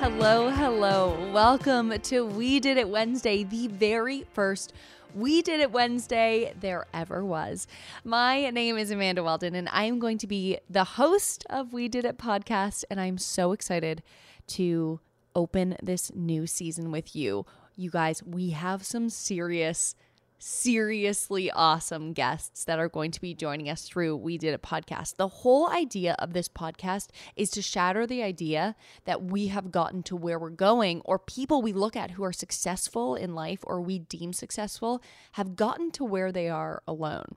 Hello, 0.00 0.48
hello. 0.48 1.30
Welcome 1.32 1.92
to 1.98 2.24
We 2.24 2.60
Did 2.60 2.76
It 2.76 2.88
Wednesday, 2.88 3.42
the 3.42 3.66
very 3.66 4.24
first 4.32 4.72
We 5.12 5.42
Did 5.42 5.58
It 5.58 5.72
Wednesday 5.72 6.54
there 6.60 6.86
ever 6.94 7.24
was. 7.24 7.66
My 8.04 8.48
name 8.50 8.78
is 8.78 8.92
Amanda 8.92 9.24
Weldon, 9.24 9.56
and 9.56 9.68
I 9.70 9.84
am 9.84 9.98
going 9.98 10.16
to 10.18 10.28
be 10.28 10.58
the 10.70 10.84
host 10.84 11.44
of 11.50 11.72
We 11.72 11.88
Did 11.88 12.04
It 12.04 12.16
podcast. 12.16 12.84
And 12.88 13.00
I'm 13.00 13.18
so 13.18 13.50
excited 13.50 14.04
to 14.46 15.00
open 15.34 15.76
this 15.82 16.12
new 16.14 16.46
season 16.46 16.92
with 16.92 17.16
you. 17.16 17.44
You 17.74 17.90
guys, 17.90 18.22
we 18.22 18.50
have 18.50 18.84
some 18.84 19.10
serious 19.10 19.96
seriously 20.38 21.50
awesome 21.50 22.12
guests 22.12 22.64
that 22.64 22.78
are 22.78 22.88
going 22.88 23.10
to 23.10 23.20
be 23.20 23.34
joining 23.34 23.68
us 23.68 23.82
through 23.82 24.16
We 24.16 24.38
Did 24.38 24.54
It 24.54 24.62
podcast. 24.62 25.16
The 25.16 25.28
whole 25.28 25.68
idea 25.68 26.14
of 26.18 26.32
this 26.32 26.48
podcast 26.48 27.08
is 27.36 27.50
to 27.50 27.62
shatter 27.62 28.06
the 28.06 28.22
idea 28.22 28.76
that 29.04 29.22
we 29.22 29.48
have 29.48 29.72
gotten 29.72 30.02
to 30.04 30.16
where 30.16 30.38
we're 30.38 30.50
going, 30.50 31.00
or 31.04 31.18
people 31.18 31.60
we 31.60 31.72
look 31.72 31.96
at 31.96 32.12
who 32.12 32.24
are 32.24 32.32
successful 32.32 33.16
in 33.16 33.34
life 33.34 33.60
or 33.64 33.80
we 33.80 33.98
deem 33.98 34.32
successful 34.32 35.02
have 35.32 35.56
gotten 35.56 35.90
to 35.92 36.04
where 36.04 36.30
they 36.30 36.48
are 36.48 36.82
alone. 36.86 37.36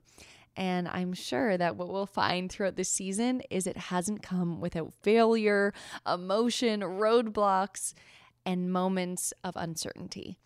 And 0.56 0.86
I'm 0.86 1.14
sure 1.14 1.56
that 1.56 1.76
what 1.76 1.88
we'll 1.88 2.06
find 2.06 2.50
throughout 2.50 2.76
this 2.76 2.90
season 2.90 3.42
is 3.50 3.66
it 3.66 3.76
hasn't 3.76 4.22
come 4.22 4.60
without 4.60 4.92
failure, 5.02 5.72
emotion, 6.06 6.80
roadblocks, 6.80 7.94
and 8.44 8.72
moments 8.72 9.32
of 9.44 9.56
uncertainty. 9.56 10.38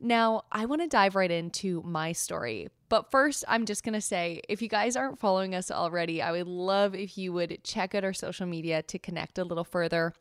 Now, 0.00 0.42
I 0.52 0.66
want 0.66 0.82
to 0.82 0.88
dive 0.88 1.14
right 1.14 1.30
into 1.30 1.82
my 1.84 2.12
story. 2.12 2.68
But 2.88 3.10
first, 3.10 3.44
I'm 3.48 3.66
just 3.66 3.82
going 3.82 3.94
to 3.94 4.00
say 4.00 4.40
if 4.48 4.62
you 4.62 4.68
guys 4.68 4.96
aren't 4.96 5.18
following 5.18 5.54
us 5.54 5.70
already, 5.70 6.22
I 6.22 6.32
would 6.32 6.46
love 6.46 6.94
if 6.94 7.18
you 7.18 7.32
would 7.32 7.64
check 7.64 7.94
out 7.94 8.04
our 8.04 8.12
social 8.12 8.46
media 8.46 8.82
to 8.82 8.98
connect 8.98 9.38
a 9.38 9.44
little 9.44 9.64
further. 9.64 10.12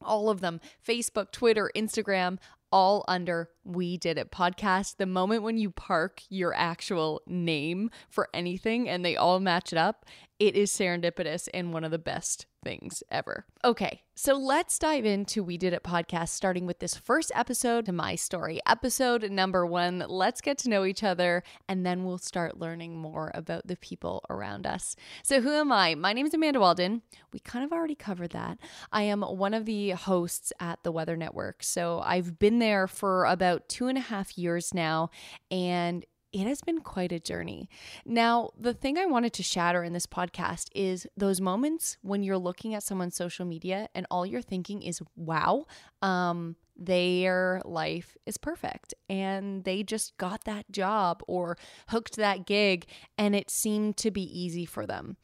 All 0.00 0.28
of 0.28 0.40
them 0.40 0.60
Facebook, 0.86 1.32
Twitter, 1.32 1.70
Instagram, 1.74 2.38
all 2.70 3.04
under 3.08 3.48
We 3.64 3.96
Did 3.96 4.18
It 4.18 4.30
podcast. 4.30 4.96
The 4.96 5.06
moment 5.06 5.42
when 5.42 5.58
you 5.58 5.70
park 5.70 6.22
your 6.28 6.54
actual 6.54 7.22
name 7.26 7.90
for 8.08 8.28
anything 8.34 8.88
and 8.88 9.04
they 9.04 9.16
all 9.16 9.40
match 9.40 9.72
it 9.72 9.78
up, 9.78 10.04
it 10.38 10.56
is 10.56 10.70
serendipitous 10.70 11.48
and 11.54 11.72
one 11.72 11.84
of 11.84 11.90
the 11.90 11.98
best 11.98 12.46
things 12.64 13.02
ever. 13.10 13.44
Okay, 13.62 14.02
so 14.14 14.34
let's 14.34 14.78
dive 14.78 15.04
into 15.04 15.44
We 15.44 15.58
Did 15.58 15.74
It 15.74 15.84
podcast, 15.84 16.30
starting 16.30 16.66
with 16.66 16.80
this 16.80 16.94
first 16.94 17.30
episode 17.34 17.86
to 17.86 17.92
my 17.92 18.14
story. 18.16 18.58
Episode 18.66 19.30
number 19.30 19.64
one 19.64 20.04
let's 20.08 20.40
get 20.40 20.58
to 20.58 20.68
know 20.68 20.84
each 20.84 21.04
other, 21.04 21.44
and 21.68 21.86
then 21.86 22.04
we'll 22.04 22.18
start 22.18 22.58
learning 22.58 22.96
more 22.96 23.30
about 23.34 23.66
the 23.66 23.76
people 23.76 24.24
around 24.28 24.66
us. 24.66 24.96
So, 25.22 25.40
who 25.40 25.52
am 25.52 25.70
I? 25.70 25.94
My 25.94 26.12
name 26.12 26.26
is 26.26 26.34
Amanda 26.34 26.58
Walden. 26.58 27.02
We 27.32 27.38
kind 27.38 27.64
of 27.64 27.72
already 27.72 27.94
covered 27.94 28.30
that. 28.30 28.58
I 28.90 29.02
am 29.02 29.22
one 29.22 29.54
of 29.54 29.66
the 29.66 29.90
hosts 29.90 30.52
at 30.58 30.82
the 30.82 30.92
Weather 30.92 31.16
Network. 31.16 31.62
So, 31.62 32.00
I've 32.04 32.38
been 32.38 32.58
there 32.58 32.88
for 32.88 33.26
about 33.26 33.53
two 33.58 33.88
and 33.88 33.98
a 33.98 34.02
half 34.02 34.36
years 34.38 34.74
now, 34.74 35.10
and 35.50 36.04
it 36.34 36.48
has 36.48 36.60
been 36.62 36.80
quite 36.80 37.12
a 37.12 37.20
journey. 37.20 37.68
Now, 38.04 38.50
the 38.58 38.74
thing 38.74 38.98
I 38.98 39.06
wanted 39.06 39.32
to 39.34 39.44
shatter 39.44 39.84
in 39.84 39.92
this 39.92 40.06
podcast 40.06 40.68
is 40.74 41.06
those 41.16 41.40
moments 41.40 41.96
when 42.02 42.24
you're 42.24 42.36
looking 42.38 42.74
at 42.74 42.82
someone's 42.82 43.14
social 43.14 43.46
media 43.46 43.88
and 43.94 44.04
all 44.10 44.26
you're 44.26 44.42
thinking 44.42 44.82
is, 44.82 45.00
wow, 45.14 45.66
um, 46.02 46.56
their 46.76 47.62
life 47.64 48.16
is 48.26 48.36
perfect 48.36 48.94
and 49.08 49.62
they 49.62 49.84
just 49.84 50.16
got 50.18 50.42
that 50.44 50.68
job 50.72 51.22
or 51.28 51.56
hooked 51.88 52.16
that 52.16 52.46
gig 52.46 52.86
and 53.16 53.36
it 53.36 53.48
seemed 53.48 53.96
to 53.98 54.10
be 54.10 54.22
easy 54.22 54.66
for 54.66 54.86
them. 54.86 55.16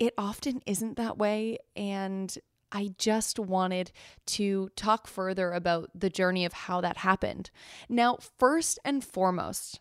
It 0.00 0.12
often 0.18 0.60
isn't 0.66 0.96
that 0.96 1.18
way. 1.18 1.58
And 1.76 2.36
I 2.72 2.94
just 2.98 3.38
wanted 3.38 3.92
to 4.26 4.70
talk 4.74 5.06
further 5.06 5.52
about 5.52 5.90
the 5.94 6.10
journey 6.10 6.44
of 6.44 6.52
how 6.52 6.80
that 6.80 6.98
happened. 6.98 7.50
Now, 7.88 8.18
first 8.38 8.78
and 8.84 9.04
foremost, 9.04 9.80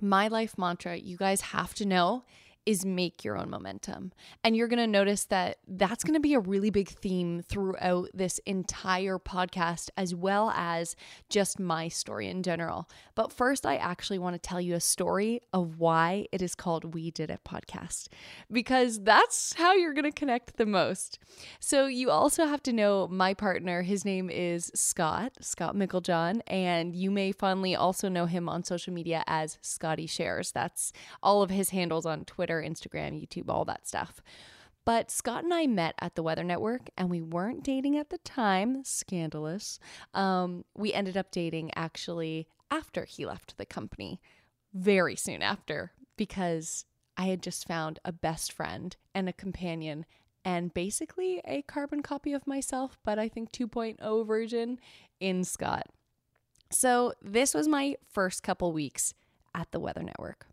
my 0.00 0.28
life 0.28 0.58
mantra, 0.58 0.96
you 0.96 1.16
guys 1.16 1.40
have 1.40 1.72
to 1.74 1.86
know, 1.86 2.24
is 2.66 2.84
make 2.84 3.24
your 3.24 3.38
own 3.38 3.50
momentum. 3.50 4.12
And 4.44 4.54
you're 4.54 4.68
going 4.68 4.78
to 4.78 4.86
notice 4.86 5.24
that 5.26 5.58
that's 5.66 6.04
going 6.04 6.14
to 6.14 6.20
be 6.20 6.34
a 6.34 6.40
really 6.40 6.70
big 6.70 6.88
theme 6.88 7.42
throughout 7.42 8.10
this 8.12 8.38
entire 8.46 9.18
podcast, 9.18 9.88
as 9.96 10.14
well 10.14 10.50
as 10.50 10.94
just 11.28 11.58
my 11.58 11.88
story 11.88 12.28
in 12.28 12.42
general. 12.42 12.88
But 13.14 13.32
first, 13.32 13.64
I 13.64 13.76
actually 13.76 14.18
want 14.18 14.34
to 14.34 14.38
tell 14.38 14.60
you 14.60 14.74
a 14.74 14.80
story 14.80 15.40
of 15.52 15.78
why 15.78 16.26
it 16.32 16.42
is 16.42 16.54
called 16.54 16.94
We 16.94 17.10
Did 17.10 17.30
It 17.30 17.40
podcast, 17.44 18.08
because 18.52 19.00
that's 19.00 19.54
how 19.54 19.74
you're 19.74 19.94
going 19.94 20.04
to 20.04 20.12
connect 20.12 20.56
the 20.56 20.66
most. 20.66 21.18
So, 21.60 21.86
you 21.86 22.10
also 22.10 22.46
have 22.46 22.62
to 22.64 22.72
know 22.72 23.08
my 23.08 23.34
partner. 23.34 23.82
His 23.82 24.04
name 24.04 24.28
is 24.28 24.70
Scott, 24.74 25.32
Scott 25.40 25.74
Micklejohn, 25.74 26.42
and 26.46 26.94
you 26.94 27.10
may 27.10 27.32
fondly 27.32 27.74
also 27.74 28.08
know 28.08 28.26
him 28.26 28.48
on 28.48 28.64
social 28.64 28.92
media 28.92 29.24
as 29.26 29.58
Scotty 29.62 30.06
Shares. 30.06 30.52
That's 30.52 30.92
all 31.22 31.42
of 31.42 31.50
his 31.50 31.70
handles 31.70 32.04
on 32.06 32.24
Twitter. 32.24 32.49
Twitter, 32.50 32.68
Instagram, 32.68 33.20
YouTube, 33.20 33.48
all 33.48 33.64
that 33.64 33.86
stuff. 33.86 34.20
But 34.84 35.10
Scott 35.10 35.44
and 35.44 35.54
I 35.54 35.66
met 35.66 35.94
at 36.00 36.14
the 36.14 36.22
Weather 36.22 36.42
Network 36.42 36.90
and 36.96 37.10
we 37.10 37.20
weren't 37.20 37.62
dating 37.62 37.96
at 37.96 38.10
the 38.10 38.18
time, 38.18 38.82
scandalous. 38.82 39.78
Um, 40.14 40.64
we 40.76 40.92
ended 40.92 41.16
up 41.16 41.30
dating 41.30 41.70
actually 41.76 42.48
after 42.70 43.04
he 43.04 43.26
left 43.26 43.56
the 43.56 43.66
company, 43.66 44.20
very 44.72 45.16
soon 45.16 45.42
after, 45.42 45.92
because 46.16 46.86
I 47.16 47.26
had 47.26 47.42
just 47.42 47.68
found 47.68 47.98
a 48.04 48.12
best 48.12 48.52
friend 48.52 48.96
and 49.14 49.28
a 49.28 49.32
companion 49.32 50.06
and 50.44 50.72
basically 50.72 51.40
a 51.44 51.62
carbon 51.62 52.02
copy 52.02 52.32
of 52.32 52.46
myself, 52.46 52.98
but 53.04 53.18
I 53.18 53.28
think 53.28 53.52
2.0 53.52 54.26
version 54.26 54.80
in 55.20 55.44
Scott. 55.44 55.86
So 56.70 57.12
this 57.20 57.52
was 57.54 57.68
my 57.68 57.96
first 58.10 58.42
couple 58.42 58.72
weeks 58.72 59.14
at 59.54 59.70
the 59.70 59.80
Weather 59.80 60.02
Network. 60.02 60.49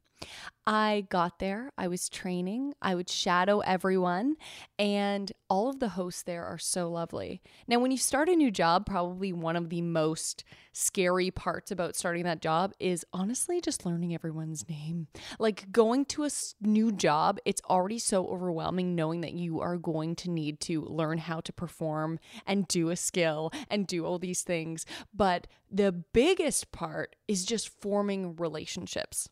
I 0.66 1.06
got 1.10 1.40
there, 1.40 1.72
I 1.78 1.88
was 1.88 2.10
training, 2.10 2.74
I 2.82 2.94
would 2.94 3.10
shadow 3.10 3.60
everyone, 3.62 4.36
and 4.78 5.32
all 5.50 5.70
of 5.70 5.80
the 5.80 5.90
hosts 5.90 6.24
there 6.24 6.44
are 6.44 6.58
so 6.58 6.90
lovely. 6.92 7.42
Now, 7.70 7.80
when 7.80 7.92
you 7.92 7.98
start 7.98 8.28
a 8.28 8.36
new 8.36 8.52
job, 8.52 8.86
probably 8.86 9.32
one 9.32 9.56
of 9.56 9.70
the 9.70 9.82
most 9.82 10.44
scary 10.74 11.32
parts 11.32 11.72
about 11.72 11.96
starting 11.96 12.24
that 12.24 12.42
job 12.42 12.74
is 12.80 13.06
honestly 13.14 13.62
just 13.62 13.86
learning 13.86 14.14
everyone's 14.14 14.68
name. 14.68 15.08
Like 15.40 15.72
going 15.72 16.04
to 16.06 16.26
a 16.26 16.30
new 16.60 16.92
job, 16.92 17.40
it's 17.46 17.62
already 17.70 17.98
so 17.98 18.28
overwhelming 18.28 18.94
knowing 18.94 19.22
that 19.22 19.34
you 19.34 19.62
are 19.62 19.78
going 19.78 20.16
to 20.18 20.30
need 20.30 20.60
to 20.62 20.82
learn 20.82 21.18
how 21.18 21.40
to 21.40 21.54
perform 21.54 22.20
and 22.46 22.68
do 22.68 22.90
a 22.90 22.98
skill 22.98 23.54
and 23.70 23.88
do 23.88 24.06
all 24.06 24.20
these 24.20 24.42
things. 24.42 24.86
But 25.14 25.48
the 25.72 25.94
biggest 25.94 26.74
part 26.74 27.16
is 27.28 27.46
just 27.46 27.70
forming 27.82 28.36
relationships. 28.36 29.30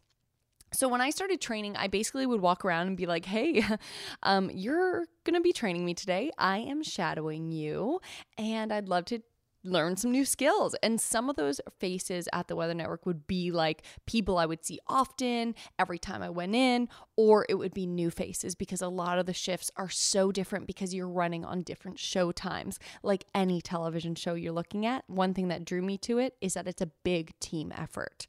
So 0.72 0.88
when 0.88 1.02
I 1.02 1.10
started 1.10 1.40
training, 1.40 1.76
I 1.78 1.88
basically 1.88 2.26
would 2.26 2.42
walk 2.42 2.66
around 2.66 2.88
and 2.88 2.98
be 2.98 3.06
like, 3.06 3.26
"Hey, 3.26 3.64
um, 4.24 4.52
you're 4.54 5.06
gonna 5.24 5.42
be 5.42 5.54
training 5.54 5.86
me 5.86 5.94
today. 5.94 6.32
I 6.38 6.60
am 6.60 6.84
shadowing 6.84 7.52
you, 7.52 8.02
and 8.38 8.72
I'd 8.74 8.90
love 8.90 9.06
to." 9.06 9.20
Learn 9.68 9.98
some 9.98 10.12
new 10.12 10.26
skills. 10.26 10.76
And 10.84 11.02
some 11.02 11.28
of 11.28 11.38
those 11.38 11.60
faces 11.80 12.30
at 12.32 12.48
the 12.48 12.56
Weather 12.56 12.76
Network 12.76 13.08
would 13.08 13.26
be 13.26 13.50
like 13.50 13.82
people 14.06 14.38
I 14.38 14.46
would 14.46 14.64
see 14.64 14.80
often 14.86 15.56
every 15.80 15.98
time 15.98 16.22
I 16.22 16.30
went 16.30 16.54
in, 16.54 16.88
or 17.16 17.48
it 17.50 17.56
would 17.56 17.74
be 17.74 17.88
new 17.88 18.12
faces 18.12 18.54
because 18.54 18.84
a 18.84 18.90
lot 18.90 19.18
of 19.18 19.26
the 19.26 19.34
shifts 19.34 19.72
are 19.76 19.90
so 19.90 20.32
different 20.32 20.68
because 20.68 20.94
you're 20.94 21.10
running 21.10 21.44
on 21.44 21.64
different 21.64 21.98
show 21.98 22.32
times. 22.32 22.78
Like 23.02 23.26
any 23.34 23.60
television 23.60 24.14
show 24.14 24.36
you're 24.36 24.54
looking 24.54 24.86
at, 24.86 25.04
one 25.08 25.34
thing 25.34 25.48
that 25.48 25.66
drew 25.66 25.82
me 25.82 25.98
to 25.98 26.20
it 26.20 26.36
is 26.42 26.54
that 26.54 26.68
it's 26.68 26.84
a 26.84 26.92
big 27.04 27.32
team 27.40 27.74
effort. 27.76 28.28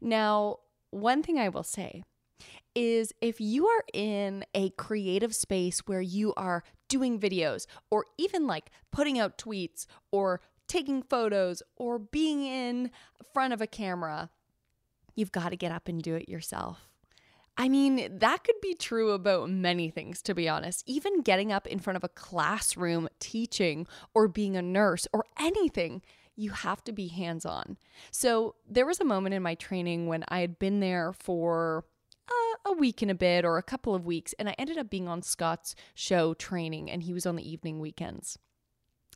Now, 0.00 0.60
one 0.92 1.22
thing 1.22 1.38
I 1.38 1.48
will 1.48 1.64
say 1.64 2.04
is 2.74 3.12
if 3.20 3.40
you 3.40 3.66
are 3.66 3.84
in 3.92 4.44
a 4.54 4.70
creative 4.70 5.34
space 5.34 5.80
where 5.80 6.00
you 6.00 6.32
are 6.34 6.62
doing 6.88 7.18
videos 7.18 7.66
or 7.90 8.06
even 8.18 8.46
like 8.46 8.70
putting 8.90 9.18
out 9.18 9.38
tweets 9.38 9.86
or 10.10 10.40
taking 10.68 11.02
photos 11.02 11.62
or 11.76 11.98
being 11.98 12.44
in 12.44 12.90
front 13.32 13.52
of 13.52 13.60
a 13.60 13.66
camera, 13.66 14.30
you've 15.14 15.32
got 15.32 15.50
to 15.50 15.56
get 15.56 15.72
up 15.72 15.88
and 15.88 16.02
do 16.02 16.14
it 16.14 16.28
yourself. 16.28 16.88
I 17.56 17.68
mean, 17.68 18.18
that 18.18 18.44
could 18.44 18.60
be 18.62 18.74
true 18.74 19.10
about 19.10 19.50
many 19.50 19.90
things, 19.90 20.22
to 20.22 20.34
be 20.34 20.48
honest. 20.48 20.82
Even 20.86 21.20
getting 21.20 21.52
up 21.52 21.66
in 21.66 21.78
front 21.78 21.98
of 21.98 22.04
a 22.04 22.08
classroom 22.08 23.08
teaching 23.20 23.86
or 24.14 24.26
being 24.26 24.56
a 24.56 24.62
nurse 24.62 25.06
or 25.12 25.26
anything 25.38 26.02
you 26.36 26.50
have 26.50 26.82
to 26.84 26.92
be 26.92 27.08
hands 27.08 27.44
on. 27.44 27.76
So 28.10 28.54
there 28.68 28.86
was 28.86 29.00
a 29.00 29.04
moment 29.04 29.34
in 29.34 29.42
my 29.42 29.54
training 29.54 30.06
when 30.06 30.24
I 30.28 30.40
had 30.40 30.58
been 30.58 30.80
there 30.80 31.12
for 31.12 31.84
uh, 32.28 32.70
a 32.70 32.72
week 32.72 33.02
and 33.02 33.10
a 33.10 33.14
bit 33.14 33.44
or 33.44 33.58
a 33.58 33.62
couple 33.62 33.94
of 33.94 34.06
weeks, 34.06 34.34
and 34.38 34.48
I 34.48 34.54
ended 34.58 34.78
up 34.78 34.90
being 34.90 35.08
on 35.08 35.22
Scott's 35.22 35.74
show 35.94 36.34
training, 36.34 36.90
and 36.90 37.02
he 37.02 37.12
was 37.12 37.26
on 37.26 37.36
the 37.36 37.48
evening 37.48 37.80
weekends. 37.80 38.38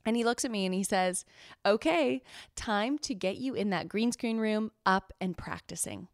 And 0.05 0.17
he 0.17 0.25
looks 0.25 0.45
at 0.45 0.53
me 0.53 0.65
and 0.65 0.75
he 0.75 0.85
says, 0.85 1.25
Okay, 1.67 2.23
time 2.55 2.97
to 2.99 3.15
get 3.15 3.39
you 3.39 3.55
in 3.55 3.71
that 3.71 3.89
green 3.89 4.13
screen 4.13 4.39
room 4.39 4.71
up 4.87 5.13
and 5.21 5.37
practicing. 5.37 6.07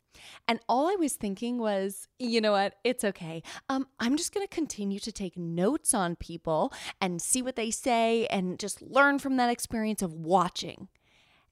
And 0.49 0.61
all 0.69 0.89
I 0.89 0.97
was 0.97 1.15
thinking 1.15 1.59
was, 1.59 2.09
you 2.19 2.41
know 2.41 2.53
what? 2.53 2.75
It's 2.85 3.05
okay. 3.05 3.43
Um, 3.69 3.87
I'm 4.01 4.17
just 4.17 4.35
going 4.35 4.47
to 4.47 4.55
continue 4.55 4.99
to 5.01 5.13
take 5.13 5.37
notes 5.37 5.95
on 5.95 6.17
people 6.17 6.73
and 7.01 7.23
see 7.23 7.43
what 7.43 7.57
they 7.57 7.71
say 7.71 8.27
and 8.27 8.59
just 8.59 8.83
learn 8.83 9.19
from 9.19 9.37
that 9.37 9.51
experience 9.51 10.03
of 10.03 10.15
watching. 10.15 10.89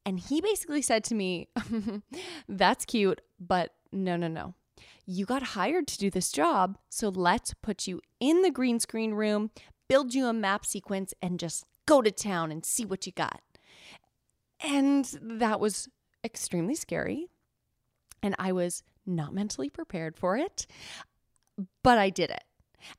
And 0.05 0.19
he 0.19 0.41
basically 0.41 0.83
said 0.83 1.05
to 1.05 1.15
me, 1.15 1.49
That's 2.49 2.85
cute, 2.85 3.21
but 3.39 3.75
no, 3.93 4.17
no, 4.17 4.29
no. 4.29 4.55
You 5.07 5.27
got 5.27 5.43
hired 5.43 5.89
to 5.89 5.99
do 5.99 6.11
this 6.11 6.31
job, 6.31 6.79
so 6.89 7.09
let's 7.09 7.55
put 7.55 7.87
you 7.87 8.01
in 8.21 8.43
the 8.43 8.51
green 8.51 8.79
screen 8.79 9.13
room, 9.13 9.51
build 9.89 10.15
you 10.15 10.27
a 10.27 10.33
map 10.33 10.65
sequence, 10.65 11.13
and 11.21 11.41
just 11.41 11.65
go 11.87 12.01
to 12.01 12.11
town 12.11 12.53
and 12.53 12.65
see 12.65 12.85
what 12.85 13.07
you 13.07 13.13
got. 13.13 13.41
And 14.63 15.05
that 15.21 15.59
was 15.59 15.89
extremely 16.25 16.75
scary. 16.75 17.30
And 18.23 18.35
I 18.39 18.53
was 18.53 18.83
not 19.07 19.35
mentally 19.35 19.71
prepared 19.71 20.17
for 20.17 20.37
it, 20.37 20.67
but 21.83 21.99
I 21.99 22.11
did 22.11 22.31
it. 22.31 22.45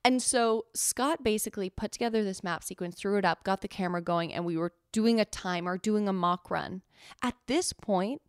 And 0.06 0.22
so 0.22 0.66
Scott 0.76 1.24
basically 1.24 1.70
put 1.70 1.92
together 1.92 2.24
this 2.24 2.44
map 2.44 2.64
sequence, 2.64 2.96
threw 2.96 3.18
it 3.18 3.26
up, 3.26 3.44
got 3.44 3.62
the 3.62 3.68
camera 3.68 4.02
going, 4.02 4.34
and 4.34 4.46
we 4.46 4.58
were 4.58 4.74
doing 4.92 5.20
a 5.20 5.26
timer, 5.26 5.78
doing 5.78 6.08
a 6.08 6.14
mock 6.14 6.52
run. 6.52 6.82
At 7.24 7.36
this 7.48 7.74
point, 7.74 8.22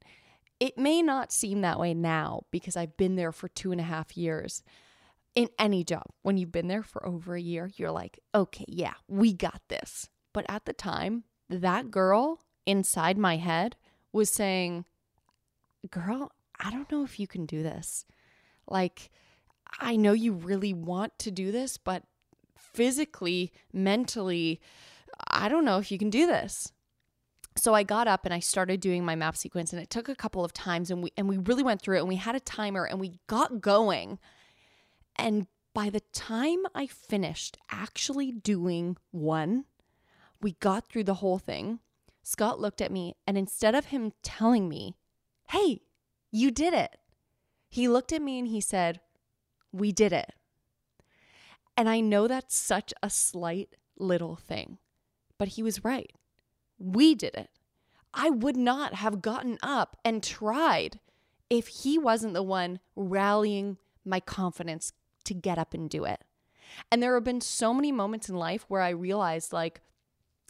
it 0.61 0.79
may 0.79 1.03
not 1.03 1.33
seem 1.33 1.61
that 1.61 1.79
way 1.79 1.93
now 1.93 2.43
because 2.51 2.77
I've 2.77 2.97
been 2.97 3.17
there 3.17 3.33
for 3.33 3.49
two 3.49 3.73
and 3.73 3.81
a 3.81 3.85
half 3.85 4.17
years. 4.17 4.63
In 5.35 5.49
any 5.59 5.83
job, 5.83 6.05
when 6.23 6.37
you've 6.37 6.53
been 6.53 6.69
there 6.69 6.83
for 6.83 7.07
over 7.07 7.35
a 7.35 7.41
year, 7.41 7.71
you're 7.77 7.91
like, 7.91 8.21
okay, 8.35 8.67
yeah, 8.69 8.95
we 9.09 9.33
got 9.33 9.63
this. 9.69 10.09
But 10.33 10.45
at 10.49 10.67
the 10.67 10.73
time, 10.75 11.25
that 11.49 11.91
girl 11.91 12.41
inside 12.67 13.19
my 13.19 13.39
head 13.39 13.77
was 14.13 14.31
saying, 14.31 14.85
girl, 15.91 16.33
I 16.63 16.71
don't 16.71 16.91
know 16.91 17.05
if 17.05 17.19
you 17.19 17.27
can 17.27 17.45
do 17.45 17.63
this. 17.63 18.07
Like, 18.69 19.11
I 19.81 19.97
know 19.97 20.13
you 20.13 20.33
really 20.33 20.73
want 20.73 21.19
to 21.21 21.31
do 21.31 21.51
this, 21.51 21.77
but 21.77 22.05
physically, 22.57 23.53
mentally, 23.73 24.61
I 25.29 25.49
don't 25.49 25.65
know 25.65 25.79
if 25.79 25.91
you 25.91 25.99
can 25.99 26.11
do 26.11 26.27
this. 26.27 26.73
So 27.57 27.75
I 27.75 27.83
got 27.83 28.09
up 28.09 28.25
and 28.25 28.33
I 28.33 28.39
started 28.39 28.81
doing 28.81 29.05
my 29.05 29.15
map 29.15 29.37
sequence 29.37 29.73
and 29.73 29.83
it 29.83 29.91
took 29.91 30.09
a 30.09 30.15
couple 30.15 30.45
of 30.45 30.55
times 30.55 30.91
and 30.91 31.03
we 31.03 31.13
and 31.19 31.29
we 31.29 31.37
really 31.37 31.63
went 31.63 31.83
through 31.83 31.97
it 31.97 32.01
and 32.01 32.09
we 32.09 32.17
had 32.17 32.35
a 32.35 32.41
timer 32.41 32.85
and 32.85 32.99
we 32.99 33.19
got 33.27 33.61
going. 33.61 34.19
And 35.17 35.47
by 35.75 35.91
the 35.91 36.01
time 36.13 36.65
I 36.75 36.87
finished 36.87 37.59
actually 37.71 38.33
doing 38.33 38.97
one, 39.11 39.67
we 40.41 40.53
got 40.61 40.89
through 40.89 41.05
the 41.05 41.15
whole 41.15 41.39
thing. 41.39 41.81
Scott 42.23 42.59
looked 42.59 42.81
at 42.81 42.93
me 42.93 43.17
and 43.27 43.37
instead 43.37 43.75
of 43.75 43.87
him 43.87 44.13
telling 44.23 44.69
me, 44.69 44.97
"Hey, 45.51 45.83
you 46.33 46.51
did 46.51 46.75
it." 46.75 46.99
He 47.69 47.87
looked 47.87 48.13
at 48.13 48.23
me 48.23 48.41
and 48.41 48.49
he 48.49 48.61
said, 48.61 49.01
"We 49.71 49.93
did 49.93 50.13
it." 50.13 50.33
And 51.77 51.89
I 51.89 52.01
know 52.01 52.27
that's 52.27 52.57
such 52.57 52.93
a 53.03 53.09
slight 53.09 53.77
little 53.97 54.35
thing, 54.37 54.79
but 55.39 55.49
he 55.49 55.63
was 55.63 55.85
right. 55.85 56.13
We 56.79 57.15
did 57.15 57.35
it. 57.35 57.51
I 58.13 58.29
would 58.29 58.57
not 58.57 58.95
have 58.95 59.23
gotten 59.23 59.59
up 59.63 59.97
and 60.05 60.23
tried 60.23 61.01
if 61.49 61.69
he 61.69 61.99
wasn't 61.99 62.35
the 62.35 62.43
one 62.43 62.81
rallying 62.97 63.79
my 64.05 64.21
confidence 64.21 64.93
to 65.25 65.35
get 65.35 65.59
up 65.59 65.73
and 65.73 65.89
do 65.89 66.05
it. 66.05 66.25
And 66.91 67.03
there 67.03 67.15
have 67.15 67.25
been 67.25 67.41
so 67.41 67.73
many 67.73 67.93
moments 67.93 68.29
in 68.29 68.37
life 68.37 68.65
where 68.69 68.81
I 68.83 68.91
realized, 68.91 69.53
like, 69.53 69.81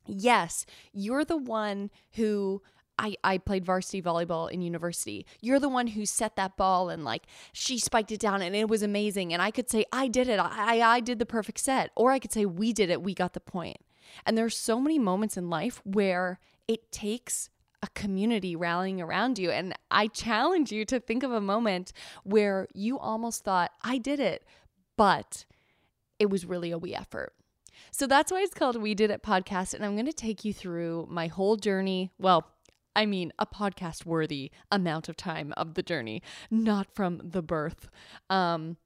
yes, 0.06 0.66
you're 0.92 1.24
the 1.24 1.36
one 1.36 1.90
who 2.12 2.62
I, 2.98 3.16
I 3.24 3.38
played 3.38 3.64
varsity 3.64 4.02
volleyball 4.02 4.50
in 4.50 4.62
university. 4.62 5.26
You're 5.40 5.58
the 5.58 5.68
one 5.68 5.88
who 5.88 6.06
set 6.06 6.36
that 6.36 6.56
ball 6.56 6.88
and 6.88 7.04
like 7.04 7.24
she 7.52 7.78
spiked 7.78 8.12
it 8.12 8.20
down 8.20 8.42
and 8.42 8.54
it 8.54 8.68
was 8.68 8.82
amazing. 8.82 9.32
And 9.32 9.40
I 9.42 9.50
could 9.50 9.70
say, 9.70 9.84
I 9.92 10.08
did 10.08 10.28
it. 10.28 10.38
I, 10.38 10.80
I 10.80 11.00
did 11.00 11.18
the 11.18 11.26
perfect 11.26 11.58
set. 11.58 11.90
Or 11.96 12.12
I 12.12 12.18
could 12.18 12.32
say, 12.32 12.44
we 12.44 12.72
did 12.72 12.90
it. 12.90 13.02
We 13.02 13.14
got 13.14 13.32
the 13.32 13.40
point. 13.40 13.78
And 14.26 14.36
there's 14.36 14.56
so 14.56 14.80
many 14.80 14.98
moments 14.98 15.36
in 15.36 15.48
life 15.48 15.80
where 15.84 16.38
it 16.68 16.92
takes 16.92 17.48
a 17.82 17.88
community 17.88 18.54
rallying 18.54 19.00
around 19.00 19.38
you. 19.38 19.50
And 19.50 19.74
I 19.90 20.06
challenge 20.06 20.70
you 20.70 20.84
to 20.84 21.00
think 21.00 21.22
of 21.22 21.32
a 21.32 21.40
moment 21.40 21.92
where 22.22 22.68
you 22.74 22.98
almost 22.98 23.42
thought, 23.42 23.72
I 23.82 23.98
did 23.98 24.20
it, 24.20 24.44
but 24.96 25.44
it 26.18 26.30
was 26.30 26.46
really 26.46 26.70
a 26.70 26.78
we 26.78 26.94
effort. 26.94 27.32
So 27.90 28.06
that's 28.06 28.30
why 28.30 28.40
it's 28.40 28.54
called 28.54 28.80
We 28.80 28.94
Did 28.94 29.10
It 29.10 29.22
Podcast. 29.22 29.74
And 29.74 29.84
I'm 29.84 29.94
going 29.94 30.06
to 30.06 30.12
take 30.12 30.44
you 30.44 30.52
through 30.52 31.08
my 31.10 31.26
whole 31.26 31.56
journey. 31.56 32.12
Well, 32.18 32.46
I 32.94 33.06
mean, 33.06 33.32
a 33.38 33.46
podcast 33.46 34.04
worthy 34.04 34.50
amount 34.70 35.08
of 35.08 35.16
time 35.16 35.52
of 35.56 35.74
the 35.74 35.82
journey, 35.82 36.22
not 36.50 36.94
from 36.94 37.20
the 37.24 37.42
birth 37.42 37.88
um, 38.30 38.76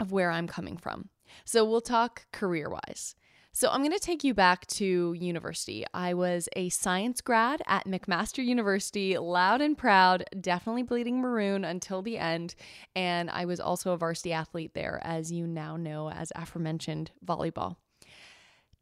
of 0.00 0.12
where 0.12 0.30
I'm 0.30 0.46
coming 0.46 0.76
from. 0.76 1.08
So 1.44 1.64
we'll 1.64 1.80
talk 1.80 2.26
career 2.32 2.70
wise. 2.70 3.14
So 3.56 3.70
I'm 3.70 3.82
going 3.82 3.92
to 3.92 4.00
take 4.00 4.24
you 4.24 4.34
back 4.34 4.66
to 4.66 5.12
university. 5.12 5.84
I 5.94 6.12
was 6.14 6.48
a 6.56 6.70
science 6.70 7.20
grad 7.20 7.62
at 7.68 7.86
McMaster 7.86 8.44
University, 8.44 9.16
loud 9.16 9.60
and 9.60 9.78
proud, 9.78 10.24
definitely 10.40 10.82
bleeding 10.82 11.20
maroon 11.20 11.64
until 11.64 12.02
the 12.02 12.18
end. 12.18 12.56
And 12.96 13.30
I 13.30 13.44
was 13.44 13.60
also 13.60 13.92
a 13.92 13.96
varsity 13.96 14.32
athlete 14.32 14.74
there, 14.74 15.00
as 15.04 15.30
you 15.30 15.46
now 15.46 15.76
know, 15.76 16.10
as 16.10 16.32
aforementioned 16.34 17.12
volleyball. 17.24 17.76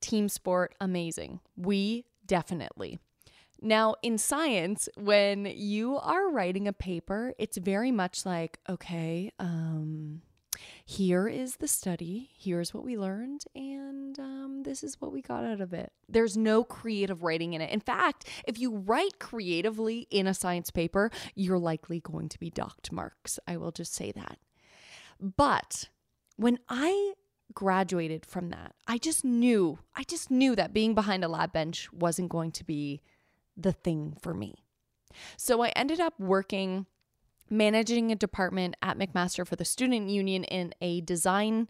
Team 0.00 0.31
sport, 0.31 0.75
amazing. 0.81 1.41
We 1.55 2.06
definitely. 2.26 2.99
Now, 3.64 3.94
in 4.03 4.19
science, 4.19 4.88
when 4.97 5.47
you 5.47 5.97
are 5.99 6.29
writing 6.29 6.67
a 6.67 6.73
paper, 6.73 7.32
it's 7.38 7.56
very 7.56 7.93
much 7.93 8.26
like, 8.26 8.59
okay, 8.69 9.31
um, 9.38 10.23
here 10.85 11.29
is 11.29 11.56
the 11.56 11.69
study, 11.69 12.31
here's 12.37 12.75
what 12.75 12.85
we 12.85 12.99
learned, 12.99 13.44
and 13.55 14.19
um, 14.19 14.62
this 14.64 14.82
is 14.82 15.00
what 15.00 15.12
we 15.12 15.23
got 15.23 15.44
out 15.44 15.61
of 15.61 15.73
it. 15.73 15.93
There's 16.09 16.37
no 16.37 16.64
creative 16.64 17.23
writing 17.23 17.53
in 17.55 17.61
it. 17.61 17.70
In 17.70 17.79
fact, 17.79 18.29
if 18.49 18.59
you 18.59 18.75
write 18.75 19.20
creatively 19.20 20.09
in 20.11 20.26
a 20.26 20.35
science 20.35 20.73
paper, 20.73 21.12
you're 21.37 21.59
likely 21.59 22.00
going 22.00 22.29
to 22.31 22.41
be 22.41 22.50
docked 22.50 22.91
marks. 22.91 23.38
I 23.47 23.56
will 23.56 23.70
just 23.70 23.94
say 23.94 24.11
that. 24.11 24.38
But 25.20 25.88
when 26.37 26.59
I 26.69 27.14
graduated 27.55 28.26
from 28.26 28.50
that, 28.50 28.75
I 28.88 28.99
just 28.99 29.25
knew, 29.25 29.79
I 29.94 30.03
just 30.03 30.32
knew 30.32 30.56
that 30.56 30.75
being 30.75 30.94
behind 30.94 31.23
a 31.23 31.29
lab 31.29 31.53
bench 31.53 31.93
wasn't 31.93 32.29
going 32.29 32.50
to 32.53 32.64
be 32.64 33.03
the 33.56 33.72
thing 33.72 34.16
for 34.20 34.34
me. 34.34 34.64
So 35.37 35.62
I 35.62 35.69
ended 35.70 36.00
up 36.00 36.19
working 36.19 36.87
managing 37.50 38.10
a 38.10 38.16
department 38.16 38.76
at 38.81 38.99
McMaster 38.99 39.46
for 39.46 39.56
the 39.56 39.64
student 39.64 40.08
union 40.08 40.44
in 40.44 40.72
a 40.81 41.02
design 41.02 41.69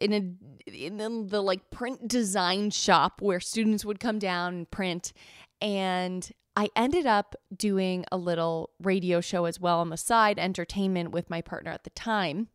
in 0.00 0.12
a 0.12 0.70
in 0.72 0.96
the 1.28 1.42
like 1.42 1.70
print 1.70 2.08
design 2.08 2.70
shop 2.70 3.20
where 3.20 3.40
students 3.40 3.84
would 3.84 4.00
come 4.00 4.18
down 4.18 4.54
and 4.54 4.70
print 4.70 5.12
and 5.60 6.32
I 6.56 6.70
ended 6.74 7.04
up 7.04 7.36
doing 7.54 8.06
a 8.10 8.16
little 8.16 8.70
radio 8.82 9.20
show 9.20 9.44
as 9.44 9.60
well 9.60 9.80
on 9.80 9.90
the 9.90 9.98
side, 9.98 10.38
entertainment 10.38 11.10
with 11.10 11.28
my 11.28 11.42
partner 11.42 11.70
at 11.70 11.84
the 11.84 11.90
time. 11.90 12.48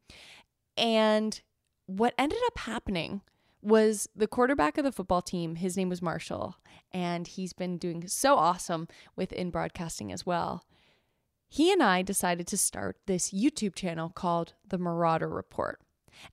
And 0.76 1.40
what 1.86 2.16
ended 2.18 2.40
up 2.48 2.58
happening 2.60 3.22
was 3.62 4.08
the 4.16 4.28
quarterback 4.28 4.78
of 4.78 4.84
the 4.84 4.92
football 4.92 5.22
team. 5.22 5.56
His 5.56 5.78
name 5.78 5.90
was 5.90 6.02
Marshall, 6.02 6.58
and 6.92 7.28
he's 7.28 7.54
been 7.54 7.78
doing 7.78 8.08
so 8.08 8.36
awesome 8.36 8.88
within 9.16 9.52
broadcasting 9.52 10.12
as 10.12 10.26
well 10.26 10.66
he 11.52 11.74
and 11.74 11.84
I 11.84 12.02
decided 12.02 12.48
to 12.48 12.58
start 12.58 12.96
this 13.08 13.32
YouTube 13.32 13.76
channel 13.76 14.08
called 14.08 14.54
The 14.66 14.78
Marauder 14.78 15.28
Report. 15.28 15.82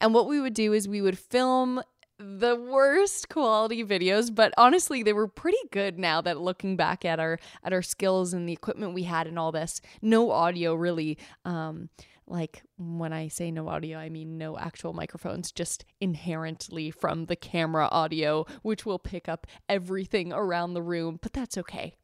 And 0.00 0.14
what 0.14 0.28
we 0.28 0.40
would 0.40 0.54
do 0.54 0.72
is 0.72 0.86
we 0.86 1.02
would 1.02 1.18
film 1.18 1.82
the 2.20 2.54
worst 2.54 3.28
quality 3.28 3.84
videos, 3.84 4.32
but 4.32 4.54
honestly, 4.56 5.02
they 5.02 5.12
were 5.12 5.26
pretty 5.26 5.58
good 5.72 5.98
now 5.98 6.20
that 6.20 6.40
looking 6.40 6.76
back 6.76 7.04
at 7.04 7.18
our 7.18 7.40
at 7.64 7.72
our 7.72 7.82
skills 7.82 8.32
and 8.32 8.48
the 8.48 8.52
equipment 8.52 8.94
we 8.94 9.02
had 9.02 9.26
and 9.26 9.40
all 9.40 9.50
this. 9.50 9.80
No 10.00 10.30
audio 10.30 10.74
really 10.74 11.18
um 11.44 11.88
like 12.28 12.62
when 12.76 13.12
I 13.12 13.28
say 13.28 13.50
no 13.50 13.68
audio, 13.68 13.98
I 13.98 14.08
mean 14.08 14.38
no 14.38 14.58
actual 14.58 14.92
microphones, 14.92 15.50
just 15.50 15.84
inherently 16.00 16.90
from 16.90 17.24
the 17.24 17.36
camera 17.36 17.88
audio, 17.90 18.44
which 18.62 18.84
will 18.84 18.98
pick 18.98 19.28
up 19.28 19.46
everything 19.68 20.32
around 20.32 20.74
the 20.74 20.82
room, 20.82 21.18
but 21.22 21.32
that's 21.32 21.58
okay 21.58 21.94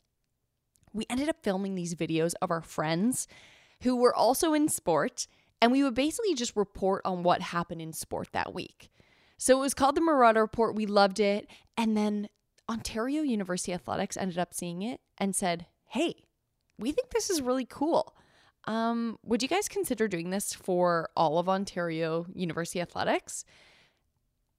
we 0.95 1.05
ended 1.11 1.29
up 1.29 1.43
filming 1.43 1.75
these 1.75 1.95
videos 1.95 2.33
of 2.41 2.51
our 2.51 2.63
friends 2.63 3.27
who 3.83 3.97
were 3.97 4.15
also 4.15 4.55
in 4.55 4.69
sport, 4.69 5.27
and 5.61 5.73
we 5.73 5.83
would 5.83 5.95
basically 5.95 6.35
just 6.35 6.57
report 6.57 7.03
on 7.05 7.23
what 7.23 7.43
happened 7.43 7.83
in 7.83 7.93
sport 7.93 8.29
that 8.33 8.55
week. 8.55 8.91
So 9.37 9.59
it 9.59 9.61
was 9.61 9.75
called 9.75 9.97
the 9.97 10.01
Marauder 10.01 10.41
Report. 10.41 10.77
We 10.77 10.87
loved 10.87 11.21
it. 11.21 11.49
And 11.77 11.97
then 11.97 12.29
Ontario 12.71 13.23
University 13.23 13.73
Athletics 13.73 14.17
ended 14.17 14.39
up 14.39 14.55
seeing 14.55 14.81
it 14.83 15.01
and 15.19 15.35
said, 15.35 15.67
Hey, 15.89 16.15
we 16.79 16.93
think 16.93 17.11
this 17.11 17.29
is 17.29 17.43
really 17.43 17.67
cool. 17.67 18.17
Um, 18.67 19.19
would 19.23 19.43
you 19.43 19.49
guys 19.49 19.69
consider 19.69 20.09
doing 20.09 20.31
this 20.31 20.55
for 20.55 21.11
all 21.17 21.39
of 21.39 21.49
Ontario 21.49 22.27
University 22.35 22.81
Athletics? 22.81 23.45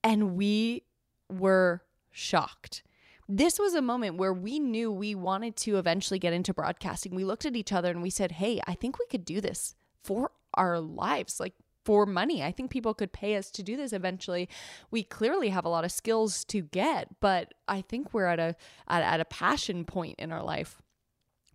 And 0.04 0.36
we 0.36 0.84
were 1.30 1.82
shocked 2.12 2.84
this 3.28 3.60
was 3.60 3.74
a 3.74 3.82
moment 3.82 4.18
where 4.18 4.34
we 4.34 4.60
knew 4.60 4.92
we 4.92 5.16
wanted 5.16 5.56
to 5.56 5.78
eventually 5.78 6.20
get 6.20 6.34
into 6.34 6.54
broadcasting. 6.54 7.16
We 7.16 7.26
looked 7.26 7.46
at 7.46 7.56
each 7.56 7.74
other 7.74 7.90
and 7.90 8.02
we 8.02 8.10
said, 8.10 8.34
hey, 8.34 8.62
I 8.68 8.76
think 8.76 9.00
we 9.00 9.08
could 9.08 9.26
do 9.26 9.42
this 9.42 9.76
for 10.04 10.32
our 10.54 10.80
lives, 10.80 11.40
like 11.40 11.54
for 11.84 12.06
money. 12.06 12.44
I 12.44 12.52
think 12.52 12.70
people 12.70 12.94
could 12.94 13.12
pay 13.12 13.36
us 13.36 13.50
to 13.52 13.64
do 13.64 13.76
this 13.76 13.94
eventually. 13.94 14.48
We 14.92 15.04
clearly 15.04 15.50
have 15.50 15.66
a 15.66 15.70
lot 15.70 15.86
of 15.86 15.92
skills 15.92 16.46
to 16.46 16.62
get, 16.62 17.20
but 17.20 17.54
I 17.68 17.82
think 17.82 18.14
we're 18.14 18.26
at 18.26 18.40
a 18.40 18.56
at, 18.88 19.02
at 19.02 19.20
a 19.20 19.26
passion 19.26 19.86
point 19.86 20.16
in 20.20 20.32
our 20.32 20.44
life. 20.44 20.82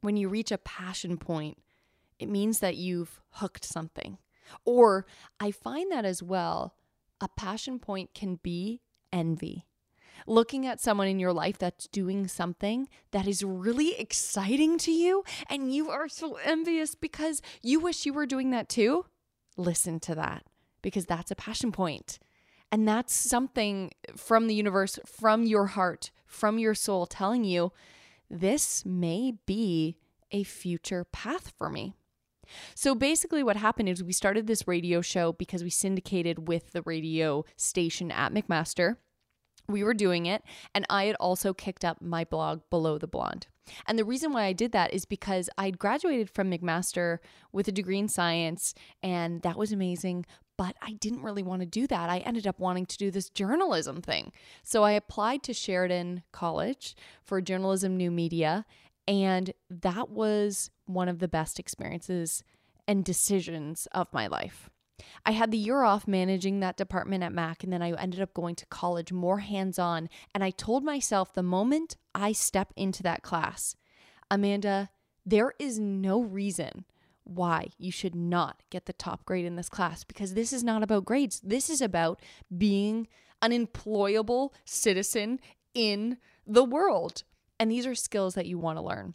When 0.01 0.17
you 0.17 0.29
reach 0.29 0.51
a 0.51 0.59
passion 0.59 1.19
point, 1.19 1.59
it 2.21 2.29
means 2.29 2.61
that 2.61 2.77
you've 2.77 3.21
hooked 3.33 3.65
something. 3.65 4.19
Or 4.65 5.07
I 5.39 5.51
find 5.51 5.91
that 5.91 6.05
as 6.05 6.23
well, 6.23 6.75
a 7.21 7.29
passion 7.29 7.79
point 7.79 8.15
can 8.15 8.37
be 8.37 8.83
envy 9.13 9.67
looking 10.27 10.67
at 10.67 10.81
someone 10.81 11.09
in 11.09 11.19
your 11.19 11.33
life 11.33 11.59
that's 11.59 11.87
doing 11.89 12.29
something 12.29 12.89
that 13.11 13.27
is 13.27 13.43
really 13.43 13.99
exciting 13.99 14.79
to 14.79 14.93
you 14.93 15.25
and 15.49 15.75
you 15.75 15.91
are 15.91 16.09
so 16.09 16.37
envious 16.45 16.95
because 16.95 17.43
you 17.63 17.81
wish 17.81 18.07
you 18.07 18.13
were 18.13 18.27
doing 18.27 18.51
that 18.51 18.69
too, 18.69 19.07
listen 19.57 20.01
to 20.01 20.15
that 20.15 20.45
because 20.83 21.07
that's 21.07 21.31
a 21.31 21.37
passion 21.37 21.73
point. 21.73 22.19
And 22.73 22.87
that's 22.87 23.13
something 23.13 23.91
from 24.17 24.47
the 24.47 24.55
universe, 24.55 24.99
from 25.05 25.45
your 25.45 25.67
heart, 25.67 26.11
from 26.25 26.59
your 26.59 26.75
soul 26.75 27.07
telling 27.07 27.45
you 27.45 27.73
this 28.31 28.87
may 28.87 29.35
be 29.45 29.97
a 30.31 30.45
future 30.45 31.05
path 31.05 31.53
for 31.59 31.69
me. 31.69 31.95
So 32.75 32.95
basically, 32.95 33.43
what 33.43 33.57
happened 33.57 33.89
is 33.89 34.03
we 34.03 34.13
started 34.13 34.47
this 34.47 34.67
radio 34.67 35.01
show 35.01 35.33
because 35.33 35.63
we 35.63 35.71
syndicated 35.71 36.49
with 36.49 36.73
the 36.73 36.83
radio 36.83 37.45
station 37.57 38.11
at 38.11 38.33
McMaster 38.33 38.97
we 39.71 39.85
were 39.85 39.95
doing 39.95 40.27
it, 40.27 40.43
and 40.75 40.85
I 40.91 41.05
had 41.05 41.17
also 41.17 41.55
kicked 41.55 41.85
up 41.85 42.01
my 42.01 42.25
blog 42.25 42.61
Below 42.71 42.99
the 42.99 43.07
Blonde. 43.07 43.47
And 43.87 43.99
the 43.99 44.05
reason 44.05 44.33
why 44.33 44.45
I 44.45 44.53
did 44.53 44.73
that 44.73 44.93
is 44.93 45.05
because 45.05 45.49
I'd 45.57 45.79
graduated 45.79 46.29
from 46.29 46.51
McMaster 46.51 47.19
with 47.53 47.69
a 47.69 47.73
degree 47.73 47.99
in 47.99 48.09
science, 48.09 48.75
and 49.03 49.43
that 49.43 49.57
was 49.57 49.73
amazing. 49.73 50.27
But 50.59 50.77
I 50.83 50.93
didn't 50.93 51.23
really 51.23 51.43
want 51.43 51.61
to 51.63 51.67
do 51.67 51.87
that. 51.87 52.11
I 52.11 52.19
ended 52.19 52.47
up 52.47 52.59
wanting 52.59 52.85
to 52.87 52.99
do 52.99 53.11
this 53.11 53.31
journalism 53.31 54.03
thing. 54.03 54.33
So 54.63 54.83
I 54.83 54.93
applied 54.93 55.43
to 55.45 55.55
Sheridan 55.55 56.23
College 56.33 56.95
for 57.25 57.41
journalism, 57.41 57.97
new 57.97 58.11
media, 58.11 58.67
and 59.11 59.53
that 59.69 60.09
was 60.09 60.71
one 60.87 61.09
of 61.09 61.19
the 61.19 61.27
best 61.27 61.59
experiences 61.59 62.45
and 62.87 63.05
decisions 63.05 63.89
of 63.91 64.07
my 64.13 64.29
life. 64.29 64.71
I 65.27 65.33
had 65.33 65.51
the 65.51 65.59
year 65.59 65.83
off 65.83 66.07
managing 66.07 66.61
that 66.61 66.77
department 66.77 67.25
at 67.25 67.33
Mac, 67.33 67.65
and 67.65 67.73
then 67.73 67.83
I 67.83 67.93
ended 67.95 68.21
up 68.21 68.33
going 68.35 68.55
to 68.55 68.67
college 68.67 69.11
more 69.11 69.41
hands 69.41 69.81
on. 69.81 70.09
And 70.33 70.45
I 70.45 70.51
told 70.51 70.85
myself 70.85 71.33
the 71.33 71.43
moment 71.43 71.97
I 72.15 72.31
step 72.31 72.73
into 72.77 73.03
that 73.03 73.25
class, 73.25 73.75
Amanda, 74.31 74.91
there 75.27 75.55
is 75.59 75.81
no 75.81 76.23
reason 76.23 76.85
why 77.25 77.71
you 77.79 77.91
should 77.91 78.15
not 78.15 78.63
get 78.71 78.87
the 78.87 78.93
top 78.93 79.25
grade 79.25 79.45
in 79.45 79.57
this 79.57 79.69
class 79.69 80.05
because 80.05 80.35
this 80.35 80.53
is 80.53 80.63
not 80.63 80.85
about 80.85 81.05
grades. 81.05 81.41
This 81.41 81.69
is 81.69 81.81
about 81.81 82.23
being 82.57 83.09
an 83.43 83.51
employable 83.51 84.51
citizen 84.65 85.41
in 85.75 86.19
the 86.47 86.65
world. 86.65 87.25
And 87.61 87.71
these 87.71 87.87
are 87.87 87.95
skills 87.95 88.35
that 88.35 88.47
you 88.47 88.59
want 88.59 88.79
to 88.79 88.83
learn. 88.83 89.15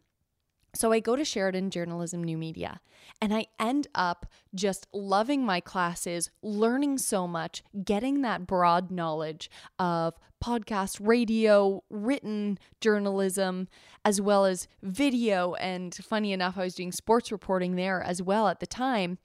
So 0.75 0.91
I 0.91 0.99
go 0.99 1.15
to 1.15 1.23
Sheridan 1.23 1.69
Journalism 1.71 2.23
New 2.23 2.37
Media 2.37 2.81
and 3.21 3.33
I 3.33 3.47
end 3.59 3.87
up 3.95 4.25
just 4.53 4.87
loving 4.93 5.45
my 5.45 5.61
classes, 5.61 6.29
learning 6.43 6.97
so 6.97 7.27
much, 7.27 7.63
getting 7.83 8.21
that 8.21 8.45
broad 8.45 8.91
knowledge 8.91 9.49
of 9.79 10.19
podcast, 10.43 10.99
radio, 11.01 11.81
written 11.89 12.59
journalism, 12.81 13.69
as 14.03 14.19
well 14.19 14.45
as 14.45 14.67
video. 14.83 15.53
And 15.55 15.95
funny 15.95 16.33
enough, 16.33 16.57
I 16.57 16.65
was 16.65 16.75
doing 16.75 16.91
sports 16.91 17.31
reporting 17.31 17.77
there 17.77 18.03
as 18.03 18.21
well 18.21 18.49
at 18.49 18.59
the 18.59 18.67
time. 18.67 19.17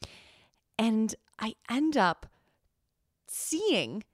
And 0.78 1.14
I 1.40 1.54
end 1.68 1.96
up 1.96 2.26
seeing 3.26 4.04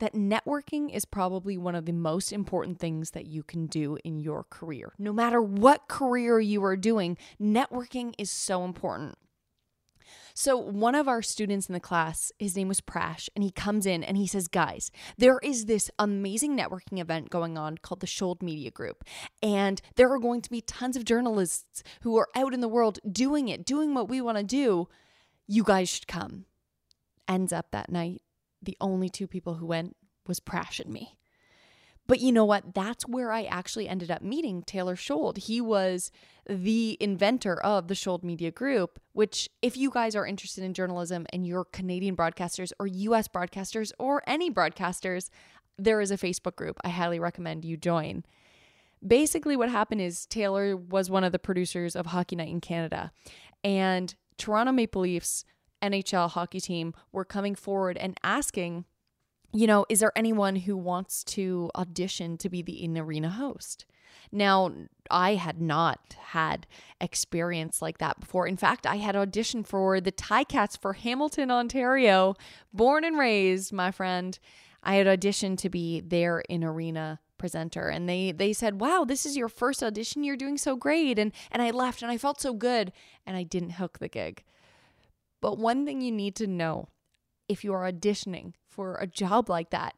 that 0.00 0.14
networking 0.14 0.94
is 0.94 1.04
probably 1.04 1.56
one 1.56 1.74
of 1.74 1.86
the 1.86 1.92
most 1.92 2.32
important 2.32 2.78
things 2.78 3.12
that 3.12 3.26
you 3.26 3.42
can 3.42 3.66
do 3.66 3.96
in 4.04 4.18
your 4.18 4.44
career. 4.44 4.92
No 4.98 5.12
matter 5.12 5.40
what 5.40 5.88
career 5.88 6.40
you 6.40 6.64
are 6.64 6.76
doing, 6.76 7.16
networking 7.40 8.14
is 8.18 8.30
so 8.30 8.64
important. 8.64 9.16
So, 10.34 10.56
one 10.56 10.94
of 10.94 11.08
our 11.08 11.22
students 11.22 11.68
in 11.68 11.72
the 11.72 11.80
class, 11.80 12.32
his 12.38 12.56
name 12.56 12.68
was 12.68 12.80
Prash, 12.80 13.28
and 13.34 13.44
he 13.44 13.50
comes 13.50 13.86
in 13.86 14.02
and 14.02 14.16
he 14.16 14.26
says, 14.26 14.48
Guys, 14.48 14.90
there 15.18 15.38
is 15.42 15.66
this 15.66 15.90
amazing 15.98 16.56
networking 16.56 16.98
event 16.98 17.30
going 17.30 17.58
on 17.58 17.78
called 17.78 18.00
the 18.00 18.06
Shold 18.06 18.42
Media 18.42 18.70
Group. 18.70 19.04
And 19.42 19.80
there 19.96 20.10
are 20.10 20.18
going 20.18 20.42
to 20.42 20.50
be 20.50 20.60
tons 20.60 20.96
of 20.96 21.04
journalists 21.04 21.82
who 22.02 22.16
are 22.16 22.28
out 22.34 22.54
in 22.54 22.60
the 22.60 22.68
world 22.68 22.98
doing 23.10 23.48
it, 23.48 23.64
doing 23.64 23.94
what 23.94 24.08
we 24.08 24.20
want 24.20 24.38
to 24.38 24.44
do. 24.44 24.88
You 25.46 25.64
guys 25.64 25.88
should 25.88 26.06
come. 26.06 26.46
Ends 27.28 27.52
up 27.52 27.70
that 27.70 27.90
night, 27.90 28.22
the 28.62 28.76
only 28.80 29.08
two 29.08 29.26
people 29.26 29.54
who 29.54 29.66
went 29.66 29.96
was 30.26 30.40
Prash 30.40 30.80
and 30.80 30.92
me. 30.92 31.16
But 32.06 32.18
you 32.18 32.32
know 32.32 32.44
what? 32.44 32.74
That's 32.74 33.06
where 33.06 33.30
I 33.30 33.44
actually 33.44 33.88
ended 33.88 34.10
up 34.10 34.20
meeting 34.20 34.64
Taylor 34.64 34.96
Shold. 34.96 35.38
He 35.38 35.60
was 35.60 36.10
the 36.48 36.96
inventor 36.98 37.60
of 37.62 37.86
the 37.86 37.94
Shold 37.94 38.24
Media 38.24 38.50
Group, 38.50 38.98
which, 39.12 39.48
if 39.62 39.76
you 39.76 39.90
guys 39.90 40.16
are 40.16 40.26
interested 40.26 40.64
in 40.64 40.74
journalism 40.74 41.24
and 41.32 41.46
you're 41.46 41.64
Canadian 41.66 42.16
broadcasters 42.16 42.72
or 42.80 42.88
US 42.88 43.28
broadcasters 43.28 43.92
or 44.00 44.24
any 44.26 44.50
broadcasters, 44.50 45.30
there 45.78 46.00
is 46.00 46.10
a 46.10 46.16
Facebook 46.16 46.56
group. 46.56 46.76
I 46.82 46.88
highly 46.88 47.20
recommend 47.20 47.64
you 47.64 47.76
join. 47.76 48.24
Basically, 49.06 49.56
what 49.56 49.70
happened 49.70 50.00
is 50.00 50.26
Taylor 50.26 50.76
was 50.76 51.10
one 51.10 51.22
of 51.22 51.30
the 51.30 51.38
producers 51.38 51.94
of 51.94 52.06
Hockey 52.06 52.34
Night 52.34 52.48
in 52.50 52.60
Canada, 52.60 53.12
and 53.62 54.14
Toronto 54.36 54.72
Maple 54.72 55.02
Leafs 55.02 55.44
NHL 55.82 56.30
hockey 56.30 56.60
team 56.60 56.94
were 57.12 57.24
coming 57.24 57.54
forward 57.54 57.96
and 57.96 58.18
asking, 58.22 58.84
you 59.52 59.66
know, 59.66 59.84
is 59.88 60.00
there 60.00 60.12
anyone 60.14 60.56
who 60.56 60.76
wants 60.76 61.24
to 61.24 61.70
audition 61.74 62.36
to 62.38 62.48
be 62.48 62.62
the 62.62 62.82
in 62.82 62.96
arena 62.96 63.30
host? 63.30 63.84
Now, 64.32 64.72
I 65.10 65.34
had 65.34 65.60
not 65.60 66.16
had 66.18 66.66
experience 67.00 67.82
like 67.82 67.98
that 67.98 68.20
before. 68.20 68.46
In 68.46 68.56
fact, 68.56 68.86
I 68.86 68.96
had 68.96 69.14
auditioned 69.14 69.66
for 69.66 70.00
the 70.00 70.12
Ticats 70.12 70.78
for 70.78 70.92
Hamilton, 70.92 71.50
Ontario, 71.50 72.36
born 72.72 73.04
and 73.04 73.18
raised, 73.18 73.72
my 73.72 73.90
friend. 73.90 74.38
I 74.82 74.94
had 74.94 75.06
auditioned 75.06 75.58
to 75.58 75.68
be 75.68 76.00
their 76.00 76.40
in 76.40 76.64
arena 76.64 77.20
presenter 77.38 77.88
and 77.88 78.08
they 78.08 78.32
they 78.32 78.52
said, 78.52 78.80
"Wow, 78.80 79.04
this 79.04 79.24
is 79.24 79.36
your 79.36 79.48
first 79.48 79.82
audition. 79.82 80.22
You're 80.22 80.36
doing 80.36 80.58
so 80.58 80.76
great." 80.76 81.18
And 81.18 81.32
and 81.50 81.62
I 81.62 81.70
left 81.70 82.02
and 82.02 82.10
I 82.10 82.18
felt 82.18 82.40
so 82.40 82.52
good 82.52 82.92
and 83.26 83.36
I 83.36 83.42
didn't 83.42 83.70
hook 83.70 83.98
the 83.98 84.08
gig. 84.08 84.44
But 85.40 85.58
one 85.58 85.84
thing 85.84 86.00
you 86.00 86.12
need 86.12 86.36
to 86.36 86.46
know 86.46 86.88
if 87.48 87.64
you 87.64 87.72
are 87.72 87.90
auditioning 87.90 88.52
for 88.68 88.96
a 88.96 89.06
job 89.06 89.48
like 89.48 89.70
that 89.70 89.94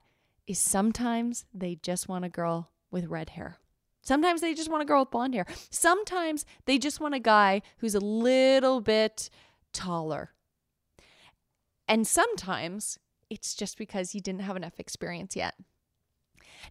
is 0.46 0.58
sometimes 0.58 1.44
they 1.52 1.74
just 1.74 2.08
want 2.08 2.24
a 2.24 2.28
girl 2.28 2.70
with 2.90 3.06
red 3.06 3.30
hair. 3.30 3.58
Sometimes 4.02 4.40
they 4.40 4.54
just 4.54 4.70
want 4.70 4.82
a 4.82 4.86
girl 4.86 5.02
with 5.02 5.10
blonde 5.10 5.34
hair. 5.34 5.46
Sometimes 5.70 6.44
they 6.66 6.78
just 6.78 7.00
want 7.00 7.14
a 7.14 7.20
guy 7.20 7.62
who's 7.78 7.94
a 7.94 8.00
little 8.00 8.80
bit 8.80 9.30
taller. 9.72 10.32
And 11.86 12.06
sometimes 12.06 12.98
it's 13.30 13.54
just 13.54 13.78
because 13.78 14.14
you 14.14 14.20
didn't 14.20 14.42
have 14.42 14.56
enough 14.56 14.78
experience 14.78 15.36
yet. 15.36 15.54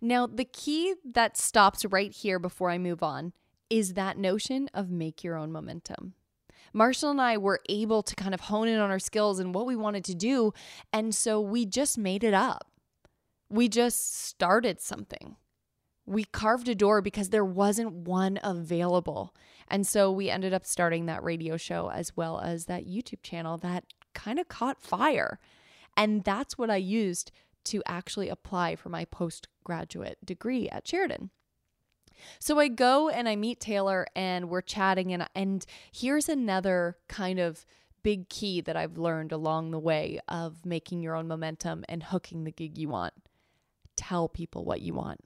Now, 0.01 0.27
the 0.27 0.45
key 0.45 0.95
that 1.13 1.37
stops 1.37 1.85
right 1.85 2.11
here 2.11 2.39
before 2.39 2.69
I 2.69 2.77
move 2.77 3.03
on 3.03 3.33
is 3.69 3.93
that 3.93 4.17
notion 4.17 4.69
of 4.73 4.89
make 4.89 5.23
your 5.23 5.37
own 5.37 5.51
momentum. 5.51 6.13
Marshall 6.73 7.11
and 7.11 7.21
I 7.21 7.37
were 7.37 7.59
able 7.69 8.03
to 8.03 8.15
kind 8.15 8.33
of 8.33 8.41
hone 8.41 8.67
in 8.67 8.79
on 8.79 8.91
our 8.91 8.99
skills 8.99 9.39
and 9.39 9.53
what 9.53 9.65
we 9.65 9.75
wanted 9.75 10.05
to 10.05 10.15
do. 10.15 10.53
And 10.93 11.13
so 11.13 11.39
we 11.41 11.65
just 11.65 11.97
made 11.97 12.23
it 12.23 12.33
up. 12.33 12.67
We 13.49 13.67
just 13.67 14.25
started 14.25 14.79
something. 14.79 15.35
We 16.05 16.23
carved 16.23 16.67
a 16.67 16.75
door 16.75 17.01
because 17.01 17.29
there 17.29 17.45
wasn't 17.45 17.93
one 17.93 18.39
available. 18.43 19.35
And 19.67 19.85
so 19.85 20.11
we 20.11 20.29
ended 20.29 20.53
up 20.53 20.65
starting 20.65 21.05
that 21.05 21.23
radio 21.23 21.57
show 21.57 21.89
as 21.91 22.15
well 22.15 22.39
as 22.39 22.65
that 22.65 22.85
YouTube 22.85 23.21
channel 23.23 23.57
that 23.59 23.85
kind 24.13 24.39
of 24.39 24.47
caught 24.47 24.81
fire. 24.81 25.39
And 25.95 26.23
that's 26.23 26.57
what 26.57 26.69
I 26.69 26.77
used 26.77 27.31
to 27.65 27.83
actually 27.85 28.29
apply 28.29 28.75
for 28.75 28.89
my 28.89 29.05
postgraduate 29.05 30.17
degree 30.25 30.67
at 30.69 30.87
Sheridan. 30.87 31.29
So 32.39 32.59
I 32.59 32.67
go 32.67 33.09
and 33.09 33.27
I 33.27 33.35
meet 33.35 33.59
Taylor 33.59 34.07
and 34.15 34.49
we're 34.49 34.61
chatting 34.61 35.13
and 35.13 35.27
and 35.35 35.65
here's 35.91 36.29
another 36.29 36.97
kind 37.07 37.39
of 37.39 37.65
big 38.03 38.29
key 38.29 38.61
that 38.61 38.75
I've 38.75 38.97
learned 38.97 39.31
along 39.31 39.71
the 39.71 39.79
way 39.79 40.19
of 40.27 40.65
making 40.65 41.03
your 41.03 41.15
own 41.15 41.27
momentum 41.27 41.85
and 41.87 42.03
hooking 42.03 42.43
the 42.43 42.51
gig 42.51 42.77
you 42.77 42.89
want. 42.89 43.13
Tell 43.95 44.27
people 44.27 44.65
what 44.65 44.81
you 44.81 44.93
want. 44.93 45.21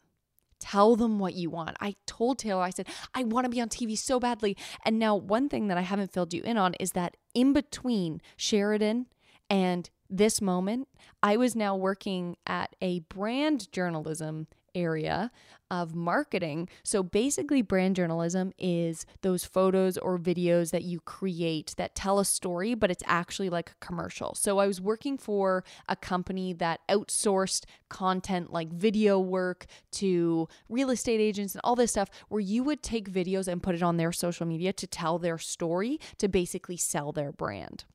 Tell 0.60 0.96
them 0.96 1.20
what 1.20 1.36
you 1.36 1.50
want. 1.50 1.78
I 1.80 1.96
told 2.06 2.40
Taylor, 2.40 2.62
I 2.62 2.70
said, 2.70 2.88
I 3.14 3.24
want 3.24 3.46
to 3.46 3.50
be 3.50 3.62
on 3.62 3.70
TV 3.70 3.98
so 3.98 4.20
badly. 4.20 4.58
And 4.84 4.98
now, 4.98 5.16
one 5.16 5.50
thing 5.50 5.68
that 5.68 5.78
I 5.78 5.82
haven't 5.82 6.12
filled 6.12 6.34
you 6.34 6.42
in 6.44 6.58
on 6.58 6.74
is 6.76 6.92
that 6.92 7.18
in 7.34 7.54
between 7.54 8.22
Sheridan 8.38 9.08
And 9.50 9.90
this 10.10 10.42
moment, 10.42 10.88
I 11.22 11.38
was 11.38 11.56
now 11.56 11.76
working 11.76 12.38
at 12.48 12.76
a 12.82 13.00
brand 13.02 13.72
journalism 13.72 14.48
area 14.76 15.32
of 15.72 15.96
marketing. 15.96 16.70
So 16.84 17.02
basically, 17.02 17.64
brand 17.64 17.96
journalism 17.96 18.52
is 18.60 19.06
those 19.22 19.44
photos 19.44 19.98
or 19.98 20.20
videos 20.20 20.72
that 20.72 20.84
you 20.84 21.00
create 21.00 21.74
that 21.78 21.96
tell 21.96 22.20
a 22.20 22.26
story, 22.26 22.76
but 22.76 22.92
it's 22.92 23.04
actually 23.08 23.50
like 23.50 23.72
a 23.72 23.86
commercial. 23.86 24.36
So 24.36 24.60
I 24.60 24.68
was 24.68 24.80
working 24.80 25.18
for 25.18 25.64
a 25.90 25.96
company 25.96 26.54
that 26.54 26.82
outsourced 26.88 27.66
content 27.90 28.54
like 28.54 28.72
video 28.72 29.20
work 29.20 29.66
to 29.94 30.48
real 30.70 30.92
estate 30.92 31.20
agents 31.20 31.56
and 31.56 31.62
all 31.64 31.76
this 31.76 31.92
stuff, 31.92 32.10
where 32.30 32.42
you 32.42 32.64
would 32.64 32.84
take 32.84 33.10
videos 33.10 33.48
and 33.48 33.64
put 33.64 33.76
it 33.76 33.82
on 33.82 33.98
their 33.98 34.12
social 34.12 34.46
media 34.46 34.72
to 34.74 34.86
tell 34.86 35.18
their 35.18 35.40
story 35.40 36.00
to 36.20 36.28
basically 36.28 36.78
sell 36.78 37.12
their 37.12 37.32
brand. 37.32 37.86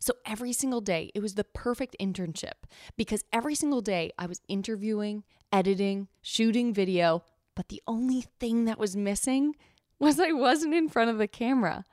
So 0.00 0.14
every 0.26 0.52
single 0.52 0.80
day, 0.80 1.10
it 1.14 1.20
was 1.20 1.34
the 1.34 1.44
perfect 1.44 1.96
internship 2.00 2.64
because 2.96 3.24
every 3.32 3.54
single 3.54 3.80
day 3.80 4.10
I 4.18 4.26
was 4.26 4.40
interviewing, 4.48 5.24
editing, 5.52 6.08
shooting 6.22 6.72
video, 6.72 7.22
but 7.54 7.68
the 7.68 7.82
only 7.86 8.24
thing 8.38 8.64
that 8.66 8.78
was 8.78 8.96
missing 8.96 9.54
was 9.98 10.20
I 10.20 10.32
wasn't 10.32 10.74
in 10.74 10.88
front 10.88 11.10
of 11.10 11.18
the 11.18 11.28
camera. 11.28 11.84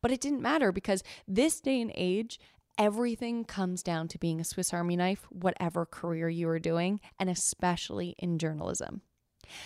But 0.00 0.10
it 0.10 0.20
didn't 0.20 0.42
matter 0.42 0.72
because 0.72 1.02
this 1.26 1.60
day 1.60 1.80
and 1.80 1.92
age, 1.94 2.38
everything 2.78 3.44
comes 3.44 3.82
down 3.82 4.08
to 4.08 4.18
being 4.18 4.40
a 4.40 4.44
Swiss 4.44 4.72
Army 4.72 4.96
knife, 4.96 5.26
whatever 5.30 5.86
career 5.86 6.28
you 6.28 6.48
are 6.48 6.58
doing, 6.58 7.00
and 7.18 7.30
especially 7.30 8.14
in 8.18 8.38
journalism. 8.38 9.02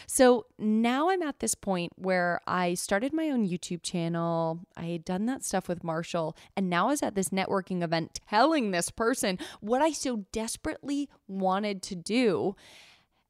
So 0.07 0.47
now 0.59 1.09
I'm 1.09 1.23
at 1.23 1.39
this 1.39 1.55
point 1.55 1.93
where 1.97 2.41
I 2.47 2.75
started 2.75 3.13
my 3.13 3.31
own 3.31 3.49
YouTube 3.49 3.83
channel. 3.83 4.61
I 4.77 4.87
had 4.87 5.05
done 5.05 5.27
that 5.27 5.45
stuff 5.45 5.69
with 5.69 5.85
Marshall, 5.85 6.37
and 6.57 6.69
now 6.69 6.87
I 6.87 6.91
was 6.91 7.03
at 7.03 7.15
this 7.15 7.29
networking 7.29 7.83
event 7.83 8.21
telling 8.29 8.71
this 8.71 8.91
person 8.91 9.39
what 9.61 9.81
I 9.81 9.93
so 9.93 10.25
desperately 10.33 11.09
wanted 11.27 11.83
to 11.85 11.95
do. 11.95 12.57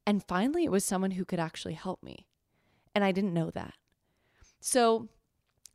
And 0.09 0.23
finally, 0.23 0.63
it 0.63 0.71
was 0.71 0.83
someone 0.83 1.11
who 1.11 1.23
could 1.23 1.39
actually 1.39 1.75
help 1.75 2.01
me. 2.01 2.25
And 2.95 3.03
I 3.03 3.11
didn't 3.11 3.31
know 3.31 3.51
that. 3.51 3.75
So 4.59 5.07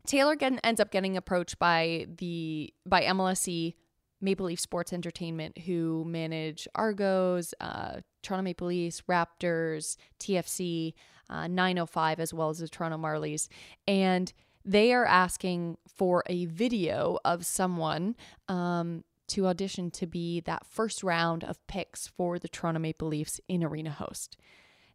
Taylor 0.09 0.35
get, 0.35 0.59
ends 0.64 0.81
up 0.81 0.91
getting 0.91 1.17
approached 1.17 1.61
by 1.61 2.09
the 2.19 2.75
by 2.85 3.03
MLSE 3.03 3.75
Maple 4.21 4.47
Leaf 4.47 4.59
Sports 4.59 4.93
Entertainment, 4.93 5.59
who 5.59 6.05
manage 6.05 6.67
Argos, 6.75 7.55
uh, 7.61 8.00
Toronto 8.25 8.43
Maple 8.43 8.67
Leafs, 8.67 9.03
Raptors, 9.03 9.97
TFC, 10.19 10.95
uh, 11.31 11.47
905, 11.47 12.19
as 12.19 12.35
well 12.35 12.50
as 12.50 12.59
the 12.59 12.67
Toronto 12.67 12.99
Marlies. 12.99 13.47
And 13.87 14.33
they 14.64 14.93
are 14.93 15.05
asking 15.05 15.79
for 15.87 16.25
a 16.26 16.47
video 16.47 17.21
of 17.25 17.47
someone 17.47 18.17
um, 18.49 19.05
to 19.28 19.47
audition 19.47 19.90
to 19.93 20.07
be 20.07 20.40
that 20.40 20.66
first 20.66 21.02
round 21.02 21.45
of 21.45 21.64
picks 21.66 22.07
for 22.07 22.38
the 22.38 22.49
Toronto 22.49 22.81
Maple 22.81 23.09
Leafs 23.09 23.40
in 23.49 23.64
arena 23.64 23.90
host. 23.90 24.37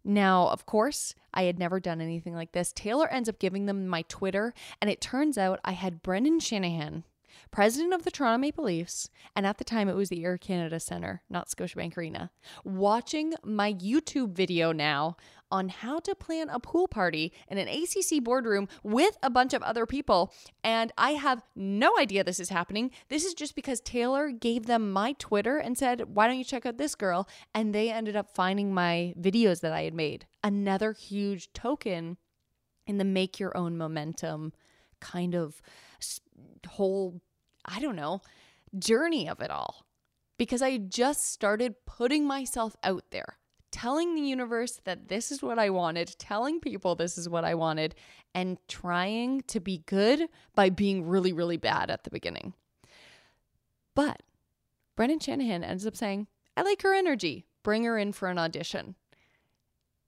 Now, 0.03 0.47
of 0.47 0.65
course, 0.65 1.13
I 1.33 1.43
had 1.43 1.59
never 1.59 1.79
done 1.79 2.01
anything 2.01 2.33
like 2.33 2.53
this. 2.53 2.71
Taylor 2.71 3.07
ends 3.09 3.27
up 3.27 3.39
giving 3.39 3.65
them 3.65 3.87
my 3.87 4.03
Twitter, 4.03 4.53
and 4.81 4.89
it 4.89 5.01
turns 5.01 5.37
out 5.37 5.59
I 5.65 5.73
had 5.73 6.01
Brendan 6.01 6.39
Shanahan 6.39 7.03
president 7.51 7.93
of 7.93 8.03
the 8.03 8.11
Toronto 8.11 8.37
Maple 8.37 8.65
Leafs, 8.65 9.09
and 9.35 9.45
at 9.45 9.57
the 9.57 9.63
time 9.63 9.89
it 9.89 9.95
was 9.95 10.09
the 10.09 10.23
Air 10.23 10.37
Canada 10.37 10.79
Centre, 10.79 11.21
not 11.29 11.49
Scotiabank 11.49 11.97
Arena, 11.97 12.31
watching 12.63 13.33
my 13.43 13.73
YouTube 13.73 14.33
video 14.33 14.71
now 14.71 15.15
on 15.51 15.69
how 15.69 15.99
to 15.99 16.15
plan 16.15 16.49
a 16.49 16.59
pool 16.59 16.87
party 16.87 17.33
in 17.47 17.57
an 17.57 17.67
ACC 17.67 18.23
boardroom 18.23 18.67
with 18.83 19.17
a 19.23 19.29
bunch 19.29 19.53
of 19.53 19.63
other 19.63 19.85
people. 19.85 20.33
And 20.63 20.91
I 20.97 21.11
have 21.11 21.41
no 21.55 21.97
idea 21.97 22.23
this 22.23 22.39
is 22.39 22.49
happening. 22.49 22.91
This 23.09 23.25
is 23.25 23.33
just 23.33 23.55
because 23.55 23.79
Taylor 23.79 24.29
gave 24.29 24.65
them 24.65 24.91
my 24.91 25.13
Twitter 25.13 25.57
and 25.57 25.77
said, 25.77 26.13
Why 26.13 26.27
don't 26.27 26.37
you 26.37 26.43
check 26.43 26.65
out 26.65 26.77
this 26.77 26.95
girl? 26.95 27.27
And 27.53 27.73
they 27.73 27.89
ended 27.89 28.15
up 28.15 28.35
finding 28.35 28.73
my 28.73 29.13
videos 29.19 29.61
that 29.61 29.73
I 29.73 29.83
had 29.83 29.93
made. 29.93 30.25
Another 30.43 30.93
huge 30.93 31.51
token 31.53 32.17
in 32.85 32.97
the 32.97 33.05
make 33.05 33.39
your 33.39 33.55
own 33.55 33.77
momentum 33.77 34.53
kind 34.99 35.35
of 35.35 35.61
whole 36.65 37.21
I 37.65 37.79
don't 37.79 37.95
know, 37.95 38.21
journey 38.77 39.27
of 39.29 39.39
it 39.41 39.51
all. 39.51 39.85
Because 40.37 40.61
I 40.61 40.77
just 40.77 41.31
started 41.31 41.75
putting 41.85 42.25
myself 42.25 42.75
out 42.83 43.03
there, 43.11 43.37
telling 43.71 44.15
the 44.15 44.21
universe 44.21 44.79
that 44.85 45.09
this 45.09 45.31
is 45.31 45.43
what 45.43 45.59
I 45.59 45.69
wanted, 45.69 46.15
telling 46.17 46.61
people 46.61 46.95
this 46.95 47.17
is 47.17 47.27
what 47.27 47.43
I 47.43 47.55
wanted, 47.55 47.93
and 48.33 48.57
trying 48.67 49.41
to 49.47 49.59
be 49.59 49.83
good 49.85 50.29
by 50.55 50.69
being 50.69 51.05
really, 51.07 51.33
really 51.33 51.57
bad 51.57 51.91
at 51.91 52.05
the 52.05 52.09
beginning. 52.09 52.53
But 53.95 54.23
Brendan 54.95 55.19
Shanahan 55.19 55.63
ends 55.63 55.85
up 55.85 55.97
saying, 55.97 56.27
I 56.55 56.61
like 56.61 56.81
her 56.83 56.93
energy. 56.93 57.45
Bring 57.63 57.83
her 57.83 57.97
in 57.97 58.13
for 58.13 58.29
an 58.29 58.37
audition. 58.37 58.95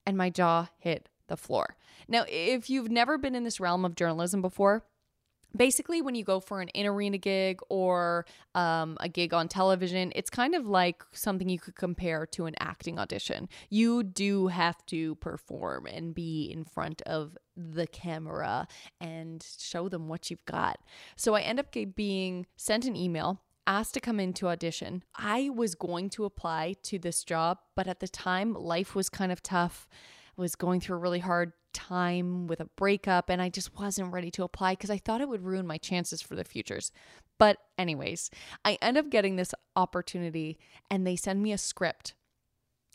And 0.06 0.17
my 0.17 0.30
jaw 0.30 0.69
hit 0.80 1.10
the 1.28 1.36
floor. 1.36 1.76
Now, 2.08 2.26
if 2.30 2.69
you've 2.69 2.89
never 2.89 3.17
been 3.17 3.36
in 3.36 3.43
this 3.43 3.60
realm 3.60 3.84
of 3.84 3.95
journalism 3.95 4.41
before, 4.41 4.86
basically 5.56 6.02
when 6.02 6.16
you 6.16 6.24
go 6.24 6.40
for 6.40 6.62
an 6.62 6.70
in 6.70 6.86
arena 6.86 7.18
gig 7.18 7.60
or 7.70 8.26
um, 8.56 8.98
a 9.00 9.10
gig 9.10 9.34
on 9.34 9.48
television 9.48 10.12
it's 10.16 10.30
kind 10.30 10.56
of 10.56 10.68
like 10.68 11.04
something 11.12 11.50
you 11.50 11.60
could 11.60 11.76
compare 11.76 12.26
to 12.26 12.46
an 12.46 12.56
acting 12.60 13.00
audition. 13.00 13.50
You 13.70 14.04
do 14.04 14.48
have 14.48 14.86
to 14.88 15.16
perform 15.16 15.86
and 15.86 16.14
be 16.14 16.52
in 16.52 16.64
front 16.64 17.02
of 17.04 17.38
the 17.56 17.88
camera 17.88 18.68
and 19.00 19.46
show 19.60 19.90
them 19.90 20.08
what 20.08 20.30
you've 20.30 20.46
got. 20.46 20.80
So 21.16 21.36
i 21.36 21.42
end 21.42 21.60
up 21.60 21.76
being 21.96 22.46
sent 22.56 22.86
an 22.86 22.96
email 22.96 23.42
asked 23.68 23.94
to 23.94 24.00
come 24.00 24.20
in 24.20 24.34
to 24.34 24.48
audition. 24.48 25.04
I 25.16 25.50
was 25.50 25.76
going 25.76 26.10
to 26.12 26.26
apply 26.26 26.76
to 26.84 27.00
this 27.00 27.24
job 27.24 27.60
but 27.76 27.88
at 27.88 28.00
the 28.00 28.08
time 28.08 28.54
life 28.54 28.96
was 28.96 29.10
kind 29.10 29.32
of 29.32 29.44
tough 29.44 29.88
was 30.38 30.56
going 30.56 30.80
through 30.82 30.96
a 30.96 31.00
really 31.00 31.20
hard 31.20 31.54
time 31.73 32.47
with 32.47 32.60
a 32.60 32.69
breakup 32.77 33.29
and 33.29 33.41
I 33.41 33.49
just 33.49 33.77
wasn't 33.77 34.13
ready 34.13 34.31
to 34.31 34.43
apply 34.43 34.73
because 34.73 34.89
I 34.89 34.97
thought 34.97 35.21
it 35.21 35.29
would 35.29 35.43
ruin 35.43 35.67
my 35.67 35.77
chances 35.77 36.21
for 36.21 36.36
the 36.36 36.43
futures. 36.43 36.91
But, 37.38 37.57
anyways, 37.77 38.29
I 38.63 38.77
end 38.81 38.97
up 38.97 39.10
getting 39.10 39.36
this 39.36 39.53
opportunity 39.75 40.60
and 40.89 41.05
they 41.05 41.15
send 41.15 41.41
me 41.41 41.51
a 41.51 41.57
script. 41.57 42.13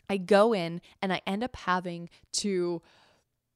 I 0.09 0.17
go 0.17 0.53
in 0.53 0.81
and 1.01 1.11
I 1.11 1.21
end 1.27 1.43
up 1.43 1.55
having 1.55 2.09
to 2.33 2.81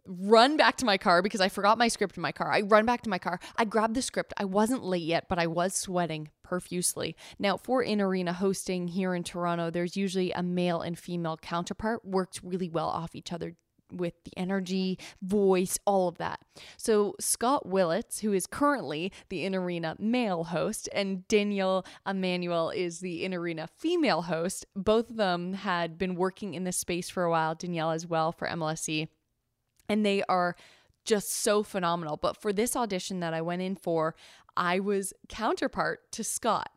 run 0.08 0.58
back 0.58 0.78
to 0.78 0.86
my 0.86 0.98
car 0.98 1.22
because 1.22 1.42
I 1.42 1.50
forgot 1.50 1.78
my 1.78 1.88
script 1.88 2.18
in 2.18 2.22
my 2.22 2.32
car. 2.32 2.52
I 2.52 2.62
run 2.62 2.86
back 2.86 3.02
to 3.04 3.10
my 3.10 3.20
car. 3.20 3.40
I 3.56 3.66
grab 3.66 3.94
the 3.94 4.02
script. 4.02 4.34
I 4.38 4.46
wasn't 4.46 4.84
late 4.84 5.04
yet, 5.04 5.28
but 5.30 5.40
I 5.40 5.48
was 5.48 5.76
sweating 5.76 6.30
profusely. 6.44 7.16
Now, 7.40 7.58
for 7.58 7.84
in 7.84 8.02
arena 8.02 8.34
hosting 8.34 8.90
here 8.90 9.14
in 9.14 9.24
Toronto, 9.24 9.70
there's 9.70 9.96
usually 9.96 10.32
a 10.32 10.44
male 10.44 10.82
and 10.82 10.98
female 10.98 11.38
counterpart, 11.38 12.04
works 12.04 12.44
really 12.44 12.70
well 12.70 12.90
off 12.90 13.16
each 13.16 13.32
other 13.32 13.56
with 13.92 14.14
the 14.24 14.32
energy, 14.38 14.98
voice, 15.22 15.78
all 15.86 16.08
of 16.08 16.18
that. 16.18 16.42
So, 16.78 17.16
Scott 17.20 17.68
Willits, 17.68 18.20
who 18.20 18.34
is 18.34 18.48
currently 18.48 19.12
the 19.30 19.44
In 19.46 19.56
Arena 19.56 19.96
male 20.00 20.46
host, 20.46 20.90
and 20.94 21.28
Danielle 21.28 21.86
Emanuel 22.08 22.70
is 22.70 23.00
the 23.00 23.24
In 23.24 23.34
Arena 23.34 23.68
female 23.68 24.24
host, 24.24 24.66
both 24.76 25.10
of 25.10 25.16
them 25.18 25.54
had 25.54 25.98
been 25.98 26.16
working 26.16 26.54
in 26.54 26.64
this 26.64 26.78
space 26.78 27.10
for 27.10 27.24
a 27.24 27.30
while, 27.30 27.56
Danielle 27.56 27.92
as 27.92 28.08
well 28.08 28.32
for 28.32 28.48
MLSE, 28.48 29.08
and 29.90 30.06
they 30.06 30.24
are 30.24 30.56
just 31.06 31.32
so 31.32 31.64
phenomenal. 31.64 32.18
But 32.18 32.38
for 32.38 32.54
this 32.54 32.76
audition 32.76 33.20
that 33.22 33.34
I 33.34 33.42
went 33.42 33.62
in 33.62 33.76
for, 33.76 34.16
I 34.56 34.80
was 34.80 35.14
counterpart 35.30 36.12
to 36.14 36.24
Scott. 36.24 36.70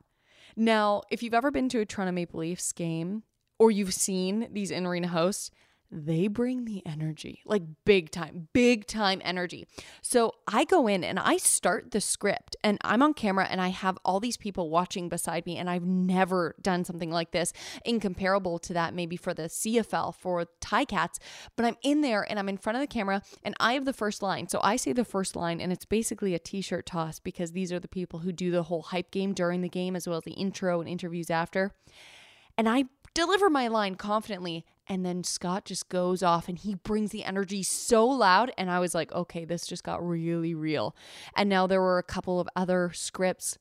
Now, 0.56 1.02
if 1.10 1.22
you've 1.22 1.34
ever 1.34 1.50
been 1.50 1.68
to 1.70 1.80
a 1.80 1.86
Toronto 1.86 2.12
Maple 2.12 2.40
Leafs 2.40 2.72
game 2.72 3.24
or 3.58 3.70
you've 3.70 3.94
seen 3.94 4.48
these 4.52 4.70
in 4.70 4.86
arena 4.86 5.08
hosts, 5.08 5.50
they 5.94 6.26
bring 6.26 6.64
the 6.64 6.82
energy, 6.84 7.40
like 7.44 7.62
big 7.84 8.10
time, 8.10 8.48
big 8.52 8.86
time 8.86 9.22
energy. 9.24 9.66
So 10.02 10.32
I 10.48 10.64
go 10.64 10.88
in 10.88 11.04
and 11.04 11.20
I 11.20 11.36
start 11.36 11.92
the 11.92 12.00
script 12.00 12.56
and 12.64 12.78
I'm 12.82 13.00
on 13.00 13.14
camera 13.14 13.46
and 13.48 13.60
I 13.60 13.68
have 13.68 13.96
all 14.04 14.18
these 14.18 14.36
people 14.36 14.70
watching 14.70 15.08
beside 15.08 15.46
me. 15.46 15.56
And 15.56 15.70
I've 15.70 15.84
never 15.84 16.56
done 16.60 16.84
something 16.84 17.10
like 17.10 17.30
this, 17.30 17.52
incomparable 17.84 18.58
to 18.60 18.72
that, 18.72 18.92
maybe 18.92 19.16
for 19.16 19.32
the 19.32 19.44
CFL, 19.44 20.16
for 20.16 20.44
Ticats. 20.60 21.18
But 21.54 21.64
I'm 21.64 21.76
in 21.82 22.00
there 22.00 22.26
and 22.28 22.40
I'm 22.40 22.48
in 22.48 22.58
front 22.58 22.76
of 22.76 22.80
the 22.80 22.88
camera 22.88 23.22
and 23.44 23.54
I 23.60 23.74
have 23.74 23.84
the 23.84 23.92
first 23.92 24.20
line. 24.20 24.48
So 24.48 24.58
I 24.62 24.74
say 24.74 24.92
the 24.92 25.04
first 25.04 25.36
line 25.36 25.60
and 25.60 25.72
it's 25.72 25.84
basically 25.84 26.34
a 26.34 26.40
t 26.40 26.60
shirt 26.60 26.86
toss 26.86 27.20
because 27.20 27.52
these 27.52 27.72
are 27.72 27.80
the 27.80 27.88
people 27.88 28.18
who 28.18 28.32
do 28.32 28.50
the 28.50 28.64
whole 28.64 28.82
hype 28.82 29.12
game 29.12 29.32
during 29.32 29.60
the 29.60 29.68
game 29.68 29.94
as 29.94 30.08
well 30.08 30.18
as 30.18 30.24
the 30.24 30.32
intro 30.32 30.80
and 30.80 30.88
interviews 30.88 31.30
after. 31.30 31.72
And 32.58 32.68
I 32.68 32.84
deliver 33.14 33.48
my 33.48 33.68
line 33.68 33.94
confidently. 33.94 34.64
And 34.86 35.04
then 35.04 35.24
Scott 35.24 35.64
just 35.64 35.88
goes 35.88 36.22
off 36.22 36.48
and 36.48 36.58
he 36.58 36.74
brings 36.74 37.10
the 37.10 37.24
energy 37.24 37.62
so 37.62 38.06
loud. 38.06 38.52
And 38.58 38.70
I 38.70 38.80
was 38.80 38.94
like, 38.94 39.12
okay, 39.12 39.44
this 39.44 39.66
just 39.66 39.84
got 39.84 40.06
really 40.06 40.54
real. 40.54 40.94
And 41.36 41.48
now 41.48 41.66
there 41.66 41.80
were 41.80 41.98
a 41.98 42.02
couple 42.02 42.38
of 42.38 42.48
other 42.54 42.90
scripts 42.92 43.56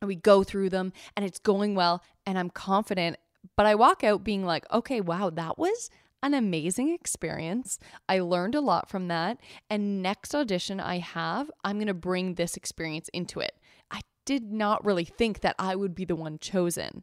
and 0.00 0.08
we 0.08 0.16
go 0.16 0.42
through 0.42 0.68
them 0.68 0.92
and 1.16 1.24
it's 1.24 1.38
going 1.38 1.74
well. 1.74 2.02
And 2.26 2.38
I'm 2.38 2.50
confident. 2.50 3.16
But 3.56 3.66
I 3.66 3.74
walk 3.74 4.04
out 4.04 4.24
being 4.24 4.44
like, 4.44 4.70
okay, 4.70 5.00
wow, 5.00 5.30
that 5.30 5.58
was 5.58 5.90
an 6.22 6.34
amazing 6.34 6.90
experience. 6.90 7.78
I 8.08 8.20
learned 8.20 8.54
a 8.54 8.60
lot 8.60 8.88
from 8.88 9.08
that. 9.08 9.38
And 9.68 10.02
next 10.02 10.34
audition 10.34 10.78
I 10.78 10.98
have, 10.98 11.50
I'm 11.64 11.76
going 11.76 11.88
to 11.88 11.94
bring 11.94 12.34
this 12.34 12.56
experience 12.56 13.08
into 13.12 13.40
it. 13.40 13.58
I 13.90 14.00
did 14.24 14.52
not 14.52 14.84
really 14.84 15.04
think 15.04 15.40
that 15.40 15.56
I 15.58 15.74
would 15.74 15.94
be 15.94 16.04
the 16.04 16.14
one 16.14 16.38
chosen. 16.38 17.02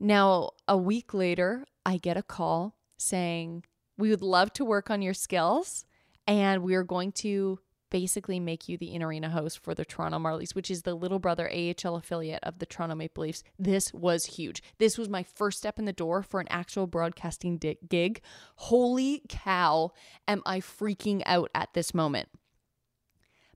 Now, 0.00 0.52
a 0.66 0.78
week 0.78 1.12
later, 1.12 1.66
I 1.84 1.98
get 1.98 2.16
a 2.16 2.22
call 2.22 2.74
saying, 2.96 3.64
We 3.98 4.08
would 4.08 4.22
love 4.22 4.52
to 4.54 4.64
work 4.64 4.90
on 4.90 5.02
your 5.02 5.12
skills, 5.12 5.84
and 6.26 6.62
we 6.62 6.74
are 6.74 6.84
going 6.84 7.12
to 7.12 7.60
basically 7.90 8.40
make 8.40 8.68
you 8.68 8.78
the 8.78 8.94
in 8.94 9.02
arena 9.02 9.28
host 9.28 9.58
for 9.58 9.74
the 9.74 9.84
Toronto 9.84 10.18
Marlies, 10.18 10.54
which 10.54 10.70
is 10.70 10.82
the 10.82 10.94
little 10.94 11.18
brother 11.18 11.50
AHL 11.50 11.96
affiliate 11.96 12.42
of 12.42 12.60
the 12.60 12.66
Toronto 12.66 12.94
Maple 12.94 13.22
Leafs. 13.24 13.42
This 13.58 13.92
was 13.92 14.24
huge. 14.24 14.62
This 14.78 14.96
was 14.96 15.08
my 15.08 15.22
first 15.22 15.58
step 15.58 15.78
in 15.78 15.84
the 15.84 15.92
door 15.92 16.22
for 16.22 16.40
an 16.40 16.46
actual 16.48 16.86
broadcasting 16.86 17.58
gig. 17.58 18.22
Holy 18.56 19.22
cow, 19.28 19.90
am 20.26 20.42
I 20.46 20.60
freaking 20.60 21.22
out 21.26 21.50
at 21.54 21.74
this 21.74 21.92
moment? 21.92 22.28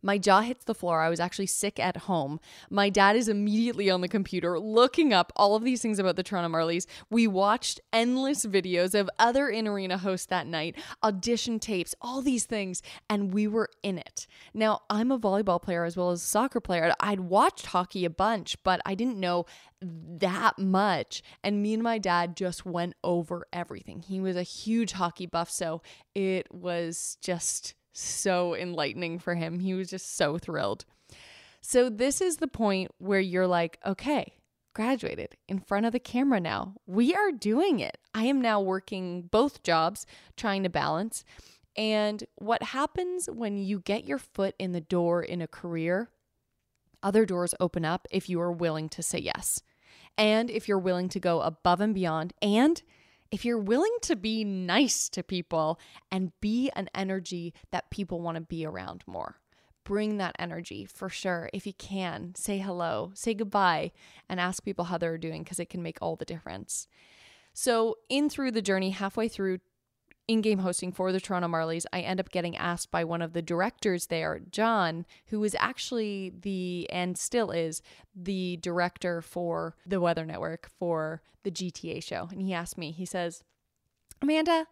My 0.05 0.19
jaw 0.19 0.43
hits 0.43 0.64
the 0.64 0.75
floor. 0.75 1.01
I 1.01 1.09
was 1.09 1.19
actually 1.19 1.47
sick 1.47 1.81
at 1.81 1.97
home. 1.97 2.38
My 2.69 2.90
dad 2.90 3.17
is 3.17 3.27
immediately 3.27 3.88
on 3.88 4.03
the 4.03 4.09
computer 4.09 4.61
looking 4.61 5.14
up 5.14 5.33
all 5.35 5.57
of 5.57 5.64
these 5.64 5.81
things 5.81 5.99
about 5.99 6.17
the 6.17 6.23
Toronto 6.23 6.55
Marlies. 6.55 6.85
We 7.09 7.27
watched 7.27 7.81
endless 7.90 8.45
videos 8.45 8.95
of 8.95 9.09
other 9.19 9.49
in 9.49 9.67
arena 9.67 9.97
hosts 9.97 10.27
that 10.27 10.47
night, 10.47 10.77
audition 11.03 11.59
tapes, 11.59 11.95
all 12.03 12.21
these 12.21 12.45
things, 12.45 12.83
and 13.09 13.33
we 13.33 13.47
were 13.47 13.71
in 13.83 13.97
it. 13.97 14.27
Now, 14.53 14.83
I'm 14.90 15.11
a 15.11 15.19
volleyball 15.19 15.61
player 15.61 15.85
as 15.85 15.97
well 15.97 16.11
as 16.11 16.23
a 16.23 16.27
soccer 16.27 16.61
player. 16.61 16.93
I'd 17.01 17.21
watched 17.21 17.67
hockey 17.67 18.05
a 18.05 18.11
bunch, 18.11 18.62
but 18.62 18.83
I 18.85 18.95
didn't 18.95 19.19
know 19.19 19.47
that 19.81 20.59
much. 20.59 21.23
And 21.43 21.62
me 21.62 21.73
and 21.73 21.83
my 21.83 21.97
dad 21.97 22.37
just 22.37 22.67
went 22.67 22.95
over 23.03 23.47
everything. 23.55 24.01
He 24.01 24.21
was 24.21 24.37
a 24.37 24.43
huge 24.43 24.93
hockey 24.93 25.25
buff, 25.25 25.51
so 25.51 25.81
it 26.14 26.53
was 26.53 27.17
just 27.23 27.75
so 27.94 28.54
enlightening 28.54 29.18
for 29.18 29.35
him. 29.35 29.61
He 29.61 29.72
was 29.72 29.88
just 29.88 30.16
so 30.16 30.37
thrilled. 30.37 30.85
So, 31.61 31.88
this 31.88 32.20
is 32.20 32.37
the 32.37 32.48
point 32.48 32.90
where 32.98 33.20
you're 33.20 33.46
like, 33.46 33.78
okay, 33.87 34.35
graduated 34.74 35.37
in 35.48 35.61
front 35.61 35.87
of 35.87 35.92
the 35.92 36.00
camera 36.00 36.40
now. 36.40 36.74
We 36.87 37.14
are 37.14 37.33
doing 37.33 37.80
it. 37.80 37.96
I 38.12 38.24
am 38.24 38.42
now 38.42 38.61
working 38.61 39.22
both 39.22 39.62
jobs, 39.62 40.04
trying 40.37 40.64
to 40.64 40.68
balance. 40.68 41.24
And 41.76 42.22
what 42.37 42.62
happens 42.62 43.28
when 43.30 43.57
you 43.57 43.80
get 43.80 44.04
your 44.04 44.18
foot 44.18 44.54
in 44.59 44.72
the 44.72 44.80
door 44.80 45.22
in 45.22 45.40
a 45.40 45.48
career, 45.48 46.11
other 47.02 47.24
doors 47.24 47.54
open 47.59 47.85
up 47.85 48.07
if 48.11 48.28
you 48.28 48.40
are 48.40 48.52
willing 48.52 48.88
to 48.90 49.02
say 49.02 49.18
yes. 49.18 49.62
And 50.16 50.50
if 50.50 50.68
you're 50.68 50.78
willing 50.78 51.09
to 51.11 51.20
go 51.20 51.40
above 51.40 51.80
and 51.80 51.94
beyond, 51.94 52.33
and 52.40 52.83
if 53.30 53.44
you're 53.44 53.58
willing 53.58 53.96
to 54.02 54.16
be 54.16 54.44
nice 54.44 55.08
to 55.10 55.22
people 55.22 55.78
and 56.10 56.32
be 56.40 56.70
an 56.76 56.88
energy 56.94 57.54
that 57.70 57.90
people 57.90 58.20
want 58.20 58.37
to 58.37 58.40
be 58.40 58.64
around 58.64 59.02
more, 59.06 59.40
bring 59.84 60.16
that 60.18 60.37
energy 60.38 60.84
for 60.84 61.08
sure. 61.08 61.50
If 61.52 61.66
you 61.66 61.72
can, 61.74 62.34
say 62.34 62.58
hello, 62.58 63.12
say 63.14 63.34
goodbye, 63.34 63.92
and 64.28 64.40
ask 64.40 64.64
people 64.64 64.87
how 64.87 64.98
they're 64.98 65.18
doing 65.18 65.42
because 65.42 65.60
it 65.60 65.68
can 65.68 65.82
make 65.82 65.98
all 66.00 66.16
the 66.16 66.24
difference. 66.24 66.88
So, 67.52 67.98
in 68.08 68.28
through 68.28 68.50
the 68.50 68.62
journey, 68.62 68.90
halfway 68.90 69.28
through 69.28 69.58
in 70.26 70.40
game 70.40 70.60
hosting 70.60 70.92
for 70.92 71.12
the 71.12 71.20
Toronto 71.20 71.48
Marlies, 71.48 71.84
I 71.92 72.00
end 72.00 72.18
up 72.18 72.30
getting 72.30 72.56
asked 72.56 72.90
by 72.90 73.04
one 73.04 73.20
of 73.20 73.32
the 73.32 73.42
directors 73.42 74.06
there, 74.06 74.40
John, 74.50 75.04
who 75.26 75.40
was 75.40 75.54
actually 75.58 76.32
the, 76.40 76.88
and 76.90 77.18
still 77.18 77.50
is, 77.50 77.82
the 78.14 78.58
director 78.58 79.20
for 79.20 79.76
the 79.87 80.00
Weather 80.00 80.24
Network 80.24 80.70
for 80.78 81.22
the 81.42 81.50
GTA 81.50 82.02
show. 82.02 82.28
And 82.30 82.40
he 82.40 82.54
asked 82.54 82.78
me, 82.78 82.90
he 82.90 83.04
says, 83.04 83.42
Amanda, 84.22 84.66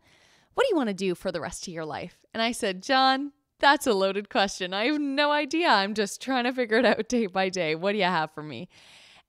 what 0.55 0.65
do 0.65 0.69
you 0.71 0.77
want 0.77 0.89
to 0.89 0.95
do 0.95 1.15
for 1.15 1.31
the 1.31 1.41
rest 1.41 1.67
of 1.67 1.75
your 1.75 1.85
life? 1.85 2.17
And 2.33 2.43
I 2.43 2.53
said, 2.53 2.83
John, 2.83 3.33
that's 3.59 3.87
a 3.87 3.93
loaded 3.93 4.31
question. 4.31 4.73
I 4.73 4.87
have 4.87 5.01
no 5.01 5.33
idea. 5.33 5.69
I'm 5.69 5.95
just 5.95 6.21
trying 6.21 6.45
to 6.45 6.53
figure 6.53 6.79
it 6.79 6.87
out 6.87 7.09
day 7.09 7.27
by 7.27 7.51
day. 7.51 7.75
What 7.75 7.93
do 7.93 7.99
you 7.99 8.05
have 8.05 8.33
for 8.33 8.43
me? 8.43 8.69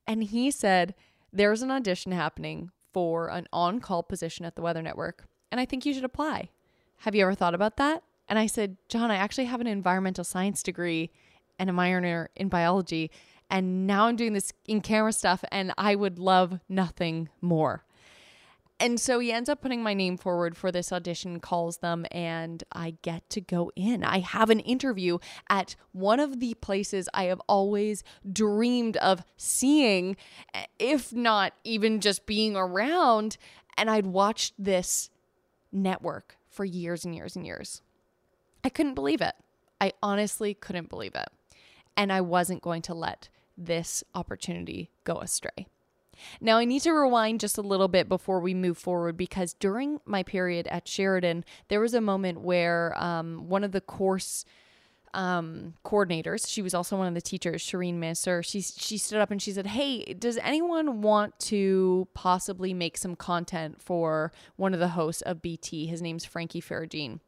And 0.07 0.23
he 0.23 0.51
said, 0.51 0.95
There's 1.31 1.61
an 1.61 1.71
audition 1.71 2.11
happening 2.11 2.71
for 2.93 3.27
an 3.27 3.47
on 3.53 3.79
call 3.79 4.03
position 4.03 4.45
at 4.45 4.55
the 4.55 4.61
Weather 4.61 4.81
Network 4.81 5.25
and 5.53 5.59
I 5.59 5.65
think 5.65 5.85
you 5.85 5.93
should 5.93 6.03
apply. 6.03 6.49
Have 7.01 7.13
you 7.13 7.21
ever 7.21 7.35
thought 7.35 7.53
about 7.53 7.77
that? 7.77 8.01
And 8.27 8.39
I 8.39 8.47
said, 8.47 8.75
John, 8.89 9.11
I 9.11 9.17
actually 9.17 9.45
have 9.45 9.61
an 9.61 9.67
environmental 9.67 10.23
science 10.23 10.63
degree 10.63 11.11
and 11.59 11.69
a 11.69 11.73
minor 11.73 12.31
in 12.35 12.49
biology. 12.49 13.11
And 13.51 13.85
now 13.85 14.07
I'm 14.07 14.15
doing 14.15 14.33
this 14.33 14.51
in 14.65 14.81
camera 14.81 15.13
stuff, 15.13 15.43
and 15.51 15.71
I 15.77 15.93
would 15.93 16.17
love 16.17 16.59
nothing 16.67 17.29
more. 17.39 17.85
And 18.79 18.99
so 18.99 19.19
he 19.19 19.31
ends 19.31 19.47
up 19.47 19.61
putting 19.61 19.83
my 19.83 19.93
name 19.93 20.17
forward 20.17 20.57
for 20.57 20.71
this 20.71 20.91
audition, 20.91 21.39
calls 21.39 21.77
them, 21.77 22.07
and 22.09 22.63
I 22.71 22.95
get 23.03 23.29
to 23.29 23.39
go 23.39 23.71
in. 23.75 24.03
I 24.03 24.21
have 24.21 24.49
an 24.49 24.59
interview 24.59 25.19
at 25.51 25.75
one 25.91 26.19
of 26.19 26.39
the 26.39 26.55
places 26.55 27.07
I 27.13 27.25
have 27.25 27.41
always 27.47 28.03
dreamed 28.27 28.97
of 28.97 29.23
seeing, 29.37 30.17
if 30.79 31.13
not 31.13 31.53
even 31.63 32.01
just 32.01 32.25
being 32.25 32.55
around. 32.55 33.37
And 33.77 33.91
I'd 33.91 34.07
watched 34.07 34.55
this 34.57 35.11
network 35.73 36.37
for 36.49 36.63
years 36.63 37.03
and 37.03 37.15
years 37.15 37.35
and 37.35 37.45
years. 37.45 37.81
I 38.63 38.69
couldn't 38.69 38.93
believe 38.93 39.21
it. 39.21 39.33
I 39.81 39.93
honestly 40.01 40.53
couldn't 40.53 40.89
believe 40.89 41.15
it. 41.15 41.27
And 41.97 42.11
I 42.11 42.21
wasn't 42.21 42.61
going 42.61 42.81
to 42.83 42.93
let 42.93 43.29
this 43.57 44.03
opportunity 44.15 44.89
go 45.03 45.17
astray. 45.17 45.67
Now, 46.39 46.57
I 46.57 46.65
need 46.65 46.81
to 46.81 46.91
rewind 46.91 47.39
just 47.39 47.57
a 47.57 47.61
little 47.61 47.87
bit 47.87 48.07
before 48.07 48.39
we 48.39 48.53
move 48.53 48.77
forward 48.77 49.17
because 49.17 49.53
during 49.55 49.99
my 50.05 50.23
period 50.23 50.67
at 50.67 50.87
Sheridan, 50.87 51.43
there 51.67 51.79
was 51.79 51.93
a 51.93 52.01
moment 52.01 52.41
where 52.41 52.95
um, 53.01 53.49
one 53.49 53.63
of 53.63 53.71
the 53.71 53.81
course 53.81 54.45
um, 55.13 55.75
coordinators. 55.85 56.47
She 56.47 56.61
was 56.61 56.73
also 56.73 56.97
one 56.97 57.07
of 57.07 57.13
the 57.13 57.21
teachers, 57.21 57.63
Shireen 57.63 57.95
Messer. 57.95 58.43
She 58.43 58.61
she 58.61 58.97
stood 58.97 59.19
up 59.19 59.31
and 59.31 59.41
she 59.41 59.51
said, 59.51 59.67
"Hey, 59.67 60.13
does 60.13 60.37
anyone 60.37 61.01
want 61.01 61.39
to 61.41 62.07
possibly 62.13 62.73
make 62.73 62.97
some 62.97 63.15
content 63.15 63.81
for 63.81 64.31
one 64.55 64.73
of 64.73 64.79
the 64.79 64.89
hosts 64.89 65.21
of 65.21 65.41
BT? 65.41 65.87
His 65.87 66.01
name's 66.01 66.25
Frankie 66.25 66.61
Ferragine." 66.61 67.19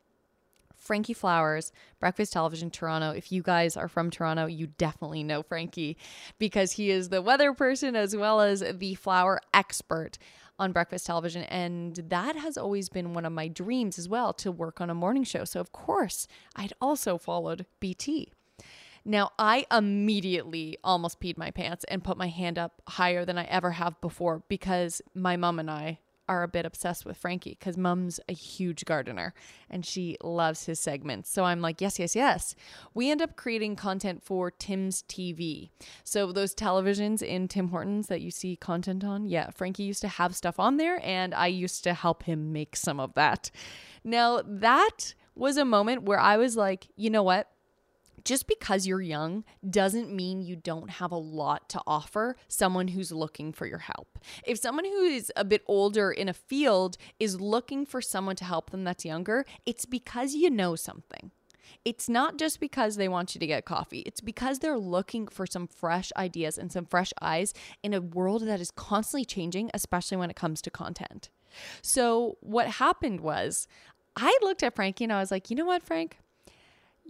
Frankie 0.77 1.13
Flowers, 1.13 1.71
Breakfast 1.99 2.33
Television 2.33 2.69
Toronto. 2.69 3.09
If 3.09 3.31
you 3.31 3.41
guys 3.41 3.75
are 3.75 3.87
from 3.87 4.11
Toronto, 4.11 4.45
you 4.45 4.67
definitely 4.67 5.23
know 5.23 5.41
Frankie 5.41 5.97
because 6.37 6.73
he 6.73 6.91
is 6.91 7.09
the 7.09 7.23
weather 7.23 7.53
person 7.53 7.95
as 7.95 8.15
well 8.15 8.39
as 8.39 8.63
the 8.71 8.93
flower 8.93 9.41
expert 9.51 10.19
on 10.57 10.71
breakfast 10.71 11.05
television. 11.05 11.43
And 11.43 11.95
that 11.95 12.35
has 12.35 12.57
always 12.57 12.89
been 12.89 13.13
one 13.13 13.25
of 13.25 13.33
my 13.33 13.47
dreams 13.47 13.99
as 13.99 14.09
well 14.09 14.33
to 14.33 14.51
work 14.51 14.81
on 14.81 14.89
a 14.89 14.95
morning 14.95 15.23
show. 15.23 15.43
So, 15.45 15.59
of 15.59 15.71
course, 15.71 16.27
I'd 16.55 16.73
also 16.81 17.17
followed 17.17 17.65
BT. 17.79 18.31
Now, 19.07 19.31
I 19.37 19.67
immediately 19.71 20.77
almost 20.83 21.19
peed 21.19 21.37
my 21.37 21.51
pants 21.51 21.85
and 21.85 22.03
put 22.03 22.17
my 22.17 22.27
hand 22.27 22.57
up 22.57 22.81
higher 22.87 23.23
than 23.23 23.37
I 23.37 23.43
ever 23.45 23.71
have 23.71 24.01
before 24.01 24.43
because 24.47 25.01
my 25.13 25.37
mom 25.37 25.59
and 25.59 25.69
I 25.69 25.99
are 26.27 26.43
a 26.43 26.47
bit 26.47 26.65
obsessed 26.65 27.05
with 27.05 27.17
Frankie 27.17 27.57
because 27.59 27.77
mom's 27.77 28.19
a 28.27 28.33
huge 28.33 28.85
gardener 28.85 29.33
and 29.69 29.85
she 29.85 30.17
loves 30.23 30.65
his 30.65 30.79
segments. 30.79 31.29
So 31.29 31.43
I'm 31.43 31.61
like, 31.61 31.81
yes, 31.81 31.99
yes, 31.99 32.15
yes. 32.15 32.55
We 32.93 33.11
end 33.11 33.21
up 33.21 33.35
creating 33.35 33.75
content 33.75 34.23
for 34.23 34.51
Tim's 34.51 35.03
TV. 35.03 35.69
So 36.03 36.31
those 36.31 36.55
televisions 36.55 37.21
in 37.21 37.47
Tim 37.47 37.69
Hortons 37.69 38.07
that 38.07 38.21
you 38.21 38.31
see 38.31 38.55
content 38.55 39.03
on, 39.03 39.25
yeah, 39.25 39.49
Frankie 39.51 39.83
used 39.83 40.01
to 40.01 40.07
have 40.07 40.35
stuff 40.35 40.59
on 40.59 40.77
there 40.77 40.99
and 41.03 41.33
I 41.33 41.47
used 41.47 41.83
to 41.83 41.93
help 41.93 42.23
him 42.23 42.51
make 42.51 42.75
some 42.75 42.99
of 42.99 43.13
that. 43.13 43.51
Now, 44.03 44.41
that 44.45 45.13
was 45.35 45.57
a 45.57 45.65
moment 45.65 46.03
where 46.03 46.19
I 46.19 46.37
was 46.37 46.55
like, 46.55 46.87
you 46.95 47.09
know 47.09 47.23
what? 47.23 47.49
Just 48.25 48.47
because 48.47 48.85
you're 48.85 49.01
young 49.01 49.43
doesn't 49.69 50.13
mean 50.13 50.41
you 50.41 50.55
don't 50.55 50.89
have 50.89 51.11
a 51.11 51.17
lot 51.17 51.69
to 51.69 51.81
offer 51.87 52.35
someone 52.47 52.89
who's 52.89 53.11
looking 53.11 53.53
for 53.53 53.65
your 53.67 53.79
help. 53.79 54.19
If 54.43 54.57
someone 54.57 54.85
who 54.85 55.03
is 55.03 55.31
a 55.35 55.45
bit 55.45 55.63
older 55.67 56.11
in 56.11 56.27
a 56.27 56.33
field 56.33 56.97
is 57.19 57.39
looking 57.39 57.85
for 57.85 58.01
someone 58.01 58.35
to 58.37 58.43
help 58.43 58.71
them 58.71 58.83
that's 58.83 59.05
younger, 59.05 59.45
it's 59.65 59.85
because 59.85 60.33
you 60.33 60.49
know 60.49 60.75
something. 60.75 61.31
It's 61.83 62.09
not 62.09 62.37
just 62.37 62.59
because 62.59 62.95
they 62.95 63.07
want 63.07 63.35
you 63.35 63.39
to 63.39 63.47
get 63.47 63.65
coffee. 63.65 63.99
It's 63.99 64.21
because 64.21 64.59
they're 64.59 64.77
looking 64.77 65.27
for 65.27 65.45
some 65.45 65.67
fresh 65.67 66.11
ideas 66.17 66.57
and 66.57 66.71
some 66.71 66.85
fresh 66.85 67.13
eyes 67.21 67.53
in 67.83 67.93
a 67.93 68.01
world 68.01 68.43
that 68.47 68.59
is 68.59 68.71
constantly 68.71 69.25
changing, 69.25 69.69
especially 69.73 70.17
when 70.17 70.29
it 70.29 70.35
comes 70.35 70.61
to 70.63 70.71
content. 70.71 71.29
So, 71.81 72.37
what 72.41 72.67
happened 72.67 73.21
was 73.21 73.67
I 74.15 74.37
looked 74.41 74.63
at 74.63 74.75
Frankie 74.75 75.03
and 75.03 75.13
I 75.13 75.19
was 75.19 75.31
like, 75.31 75.49
you 75.49 75.55
know 75.55 75.65
what, 75.65 75.83
Frank? 75.83 76.17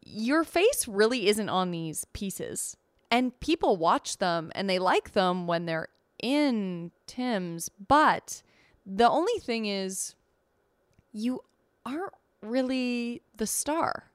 Your 0.04 0.44
face 0.44 0.88
really 0.88 1.28
isn't 1.28 1.50
on 1.50 1.72
these 1.72 2.06
pieces. 2.14 2.78
And 3.12 3.40
people 3.40 3.78
watch 3.78 4.18
them 4.18 4.52
and 4.56 4.70
they 4.70 4.80
like 4.80 5.14
them 5.14 5.48
when 5.48 5.66
they're 5.66 5.90
in 6.22 6.92
Tim's, 7.08 7.70
but 7.88 8.42
the 8.86 9.10
only 9.10 9.40
thing 9.40 9.66
is 9.66 10.16
you 11.12 11.42
aren't 11.86 12.14
really 12.42 13.22
the 13.38 13.48
star. 13.48 14.12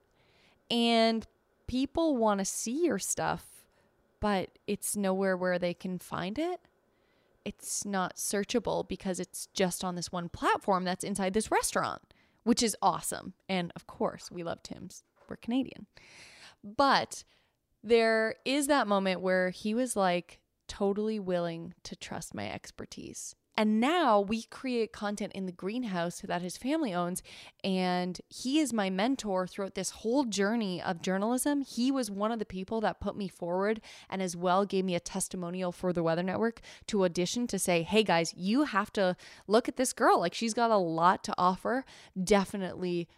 And 0.70 1.26
people 1.66 2.16
want 2.16 2.38
to 2.38 2.44
see 2.44 2.84
your 2.84 2.98
stuff, 2.98 3.64
but 4.20 4.58
it's 4.66 4.96
nowhere 4.96 5.36
where 5.36 5.58
they 5.58 5.74
can 5.74 5.98
find 5.98 6.38
it. 6.38 6.60
It's 7.44 7.84
not 7.84 8.16
searchable 8.16 8.86
because 8.86 9.18
it's 9.18 9.48
just 9.54 9.82
on 9.82 9.94
this 9.94 10.12
one 10.12 10.28
platform 10.28 10.84
that's 10.84 11.04
inside 11.04 11.32
this 11.32 11.50
restaurant, 11.50 12.02
which 12.44 12.62
is 12.62 12.76
awesome. 12.82 13.34
And 13.48 13.72
of 13.74 13.86
course, 13.86 14.30
we 14.30 14.42
love 14.42 14.62
Tim's 14.62 15.04
we're 15.30 15.36
Canadian. 15.36 15.86
But 16.62 17.24
there 17.82 18.34
is 18.44 18.66
that 18.66 18.86
moment 18.86 19.20
where 19.20 19.50
he 19.50 19.72
was 19.72 19.96
like 19.96 20.40
totally 20.68 21.18
willing 21.18 21.74
to 21.84 21.96
trust 21.96 22.34
my 22.34 22.50
expertise. 22.50 23.34
And 23.56 23.78
now 23.78 24.20
we 24.20 24.44
create 24.44 24.90
content 24.90 25.32
in 25.34 25.44
the 25.44 25.52
greenhouse 25.52 26.22
that 26.24 26.40
his 26.40 26.56
family 26.56 26.94
owns. 26.94 27.22
And 27.62 28.18
he 28.28 28.58
is 28.58 28.72
my 28.72 28.88
mentor 28.88 29.46
throughout 29.46 29.74
this 29.74 29.90
whole 29.90 30.24
journey 30.24 30.80
of 30.80 31.02
journalism. 31.02 31.60
He 31.60 31.90
was 31.90 32.10
one 32.10 32.32
of 32.32 32.38
the 32.38 32.46
people 32.46 32.80
that 32.80 33.00
put 33.00 33.16
me 33.16 33.28
forward 33.28 33.82
and 34.08 34.22
as 34.22 34.34
well 34.34 34.64
gave 34.64 34.86
me 34.86 34.94
a 34.94 35.00
testimonial 35.00 35.72
for 35.72 35.92
the 35.92 36.02
Weather 36.02 36.22
Network 36.22 36.62
to 36.86 37.04
audition 37.04 37.46
to 37.48 37.58
say, 37.58 37.82
hey 37.82 38.02
guys, 38.02 38.32
you 38.34 38.64
have 38.64 38.92
to 38.94 39.14
look 39.46 39.68
at 39.68 39.76
this 39.76 39.92
girl. 39.92 40.20
Like 40.20 40.32
she's 40.32 40.54
got 40.54 40.70
a 40.70 40.78
lot 40.78 41.22
to 41.24 41.34
offer. 41.36 41.84
Definitely 42.22 43.08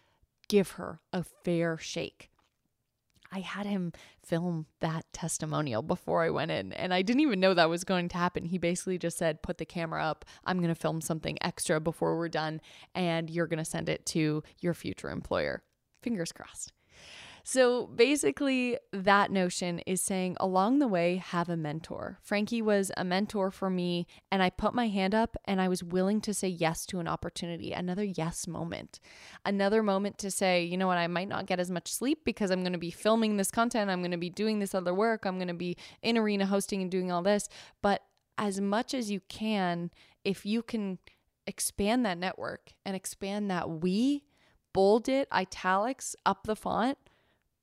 give 0.47 0.71
her 0.71 0.99
a 1.11 1.23
fair 1.23 1.77
shake. 1.77 2.29
I 3.31 3.39
had 3.39 3.65
him 3.65 3.93
film 4.23 4.67
that 4.79 5.05
testimonial 5.11 5.81
before 5.81 6.23
I 6.23 6.29
went 6.29 6.51
in, 6.51 6.71
and 6.73 6.93
I 6.93 7.01
didn't 7.01 7.21
even 7.21 7.39
know 7.39 7.55
that 7.55 7.69
was 7.69 7.83
going 7.83 8.09
to 8.09 8.17
happen. 8.17 8.45
He 8.45 8.59
basically 8.59 8.99
just 8.99 9.17
said, 9.17 9.41
Put 9.41 9.57
the 9.57 9.65
camera 9.65 10.03
up. 10.03 10.23
I'm 10.45 10.57
going 10.57 10.69
to 10.69 10.79
film 10.79 11.01
something 11.01 11.39
extra 11.41 11.79
before 11.79 12.15
we're 12.15 12.29
done, 12.29 12.61
and 12.93 13.31
you're 13.31 13.47
going 13.47 13.57
to 13.57 13.65
send 13.65 13.89
it 13.89 14.05
to 14.07 14.43
your 14.59 14.75
future 14.75 15.09
employer. 15.09 15.63
Fingers 16.03 16.31
crossed. 16.31 16.73
So 17.45 17.87
basically, 17.87 18.77
that 18.93 19.29
notion 19.29 19.79
is 19.79 20.01
saying 20.01 20.37
along 20.39 20.79
the 20.79 20.87
way, 20.87 21.17
have 21.17 21.49
a 21.49 21.57
mentor. 21.57 22.17
Frankie 22.21 22.61
was 22.61 22.89
a 22.95 23.03
mentor 23.03 23.51
for 23.51 23.69
me, 23.69 24.07
and 24.31 24.41
I 24.41 24.49
put 24.49 24.73
my 24.73 24.87
hand 24.87 25.13
up 25.13 25.35
and 25.43 25.59
I 25.59 25.67
was 25.67 25.83
willing 25.83 26.21
to 26.21 26.33
say 26.33 26.47
yes 26.47 26.85
to 26.87 26.99
an 26.99 27.07
opportunity, 27.07 27.73
another 27.73 28.03
yes 28.05 28.47
moment, 28.47 29.01
another 29.45 29.83
moment 29.83 30.17
to 30.19 30.31
say, 30.31 30.63
you 30.63 30.77
know 30.77 30.87
what, 30.87 30.97
I 30.97 31.07
might 31.07 31.27
not 31.27 31.45
get 31.45 31.59
as 31.59 31.69
much 31.69 31.91
sleep 31.91 32.19
because 32.23 32.49
I'm 32.49 32.61
going 32.61 32.71
to 32.73 32.79
be 32.79 32.91
filming 32.91 33.35
this 33.35 33.51
content, 33.51 33.91
I'm 33.91 33.99
going 33.99 34.11
to 34.11 34.17
be 34.17 34.29
doing 34.29 34.59
this 34.59 34.73
other 34.73 34.93
work, 34.93 35.25
I'm 35.25 35.37
going 35.37 35.49
to 35.49 35.53
be 35.53 35.75
in 36.01 36.17
arena 36.17 36.45
hosting 36.45 36.81
and 36.81 36.89
doing 36.89 37.11
all 37.11 37.21
this. 37.21 37.49
But 37.81 38.03
as 38.37 38.61
much 38.61 38.93
as 38.93 39.11
you 39.11 39.19
can, 39.27 39.91
if 40.23 40.45
you 40.45 40.63
can 40.63 40.97
expand 41.45 42.05
that 42.05 42.17
network 42.17 42.71
and 42.85 42.95
expand 42.95 43.51
that 43.51 43.69
we, 43.69 44.23
bold 44.71 45.09
it, 45.09 45.27
italics, 45.31 46.15
up 46.25 46.47
the 46.47 46.55
font 46.55 46.97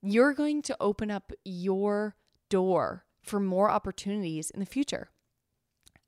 you're 0.02 0.34
going 0.34 0.62
to 0.62 0.76
open 0.80 1.10
up 1.10 1.32
your 1.44 2.16
door 2.48 3.04
for 3.22 3.40
more 3.40 3.70
opportunities 3.70 4.50
in 4.50 4.60
the 4.60 4.66
future. 4.66 5.10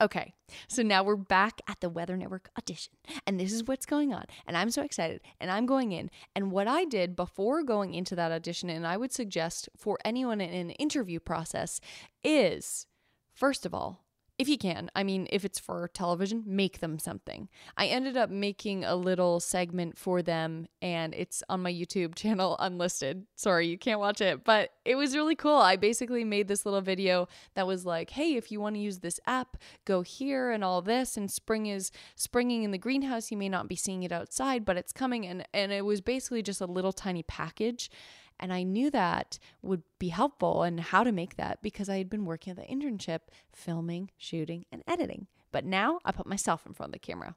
Okay, 0.01 0.35
so 0.67 0.83
now 0.83 1.05
we're 1.05 1.15
back 1.15 1.61
at 1.69 1.81
the 1.81 1.89
Weather 1.89 2.17
Network 2.17 2.51
audition, 2.59 2.93
and 3.25 3.39
this 3.39 3.53
is 3.53 3.69
what's 3.69 3.87
going 3.87 4.13
on. 4.13 4.25
And 4.49 4.57
I'm 4.57 4.71
so 4.71 4.83
excited, 4.83 5.21
and 5.41 5.49
I'm 5.49 5.65
going 5.65 5.93
in. 5.93 6.11
And 6.35 6.51
what 6.51 6.67
I 6.67 6.85
did 6.85 7.15
before 7.15 7.63
going 7.63 7.95
into 7.95 8.17
that 8.17 8.33
audition, 8.33 8.69
and 8.69 8.85
I 8.85 8.97
would 8.97 9.13
suggest 9.13 9.69
for 9.77 9.99
anyone 10.05 10.41
in 10.41 10.53
an 10.53 10.71
interview 10.71 11.21
process, 11.21 11.81
is 12.25 12.89
first 13.33 13.65
of 13.65 13.75
all, 13.75 14.02
if 14.39 14.49
you 14.49 14.59
can. 14.59 14.91
I 14.97 15.05
mean, 15.05 15.29
if 15.31 15.45
it's 15.45 15.59
for 15.59 15.89
television, 15.89 16.43
make 16.47 16.81
them 16.81 16.99
something. 16.99 17.49
I 17.77 17.87
ended 17.87 18.17
up 18.17 18.31
making 18.31 18.85
a 18.85 18.97
little 18.97 19.41
segment 19.41 19.99
for 19.99 20.23
them 20.23 20.67
and 20.81 21.15
it's 21.15 21.43
on 21.49 21.63
my 21.63 21.73
YouTube 21.73 22.15
channel 22.17 22.57
unlisted. 22.59 23.27
Sorry, 23.37 23.69
you 23.69 23.79
can't 23.79 24.01
watch 24.01 24.21
it, 24.21 24.45
but 24.45 24.71
it 24.85 24.97
was 24.97 25.15
really 25.15 25.37
cool. 25.37 25.57
I 25.57 25.77
basically 25.77 26.25
made 26.25 26.49
this 26.49 26.65
little 26.65 26.81
video 26.81 27.29
that 27.55 27.67
was 27.67 27.85
like, 27.85 28.11
"Hey, 28.11 28.35
if 28.35 28.51
you 28.51 28.61
want 28.61 28.75
to 28.77 28.81
use 28.81 28.99
this 28.99 29.21
app, 29.27 29.57
go 29.85 30.03
here 30.03 30.51
and 30.51 30.65
all 30.65 30.83
this 30.83 31.17
and 31.17 31.31
spring 31.31 31.67
is 31.67 31.91
springing 32.17 32.63
in 32.63 32.71
the 32.71 32.79
greenhouse. 32.79 33.31
You 33.31 33.37
may 33.37 33.49
not 33.49 33.69
be 33.69 33.77
seeing 33.77 34.03
it 34.03 34.13
outside, 34.13 34.65
but 34.65 34.77
it's 34.77 34.93
coming." 34.93 35.27
And 35.27 35.47
and 35.53 35.73
it 35.73 35.85
was 35.85 36.01
basically 36.01 36.43
just 36.43 36.61
a 36.61 36.67
little 36.67 36.93
tiny 36.93 37.23
package 37.23 37.91
and 38.41 38.53
I 38.53 38.63
knew 38.63 38.91
that 38.91 39.39
would 39.63 39.83
be 39.99 40.09
helpful 40.09 40.63
and 40.63 40.81
how 40.81 41.05
to 41.05 41.13
make 41.13 41.37
that 41.37 41.63
because 41.63 41.89
I 41.89 41.99
had 41.99 42.11
been 42.11 42.25
working 42.25 42.51
at 42.51 42.57
the 42.57 42.63
internship 42.63 43.21
filming, 43.55 44.11
shooting, 44.17 44.65
and 44.73 44.83
editing. 44.87 45.27
But 45.53 45.65
now 45.65 46.01
I 46.05 46.13
put 46.13 46.27
myself 46.27 46.67
in 46.67 46.73
front 46.73 46.91
of 46.91 46.95
the 46.95 46.99
camera. 46.99 47.37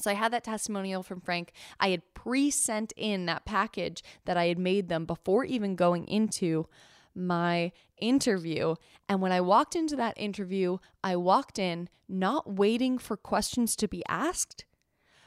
So 0.00 0.10
I 0.10 0.14
had 0.14 0.32
that 0.32 0.44
testimonial 0.44 1.02
from 1.02 1.20
Frank. 1.20 1.52
I 1.78 1.90
had 1.90 2.14
pre 2.14 2.50
sent 2.50 2.92
in 2.96 3.26
that 3.26 3.44
package 3.44 4.02
that 4.24 4.36
I 4.36 4.46
had 4.46 4.58
made 4.58 4.88
them 4.88 5.04
before 5.04 5.44
even 5.44 5.76
going 5.76 6.06
into 6.08 6.66
my 7.14 7.72
interview. 7.98 8.74
And 9.08 9.20
when 9.20 9.32
I 9.32 9.40
walked 9.40 9.76
into 9.76 9.96
that 9.96 10.18
interview, 10.18 10.78
I 11.02 11.16
walked 11.16 11.58
in 11.58 11.88
not 12.08 12.52
waiting 12.52 12.98
for 12.98 13.16
questions 13.16 13.76
to 13.76 13.88
be 13.88 14.02
asked, 14.08 14.64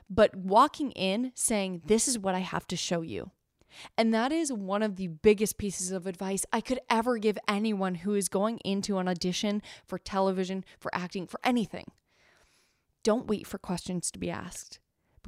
but 0.10 0.36
walking 0.36 0.92
in 0.92 1.32
saying, 1.34 1.84
This 1.86 2.08
is 2.08 2.20
what 2.20 2.36
I 2.36 2.40
have 2.40 2.68
to 2.68 2.76
show 2.76 3.02
you. 3.02 3.32
And 3.98 4.14
that 4.14 4.32
is 4.32 4.52
one 4.52 4.84
of 4.84 4.96
the 4.96 5.08
biggest 5.08 5.58
pieces 5.58 5.92
of 5.92 6.08
advice 6.08 6.46
I 6.52 6.62
could 6.62 6.80
ever 6.90 7.18
give 7.18 7.38
anyone 7.48 7.96
who 7.96 8.16
is 8.16 8.30
going 8.30 8.60
into 8.60 8.98
an 8.98 9.08
audition 9.08 9.62
for 9.86 9.98
television, 9.98 10.64
for 10.80 10.94
acting, 10.94 11.28
for 11.28 11.40
anything. 11.44 11.86
Don't 13.04 13.28
wait 13.28 13.48
for 13.48 13.58
questions 13.58 14.12
to 14.12 14.20
be 14.20 14.30
asked. 14.30 14.80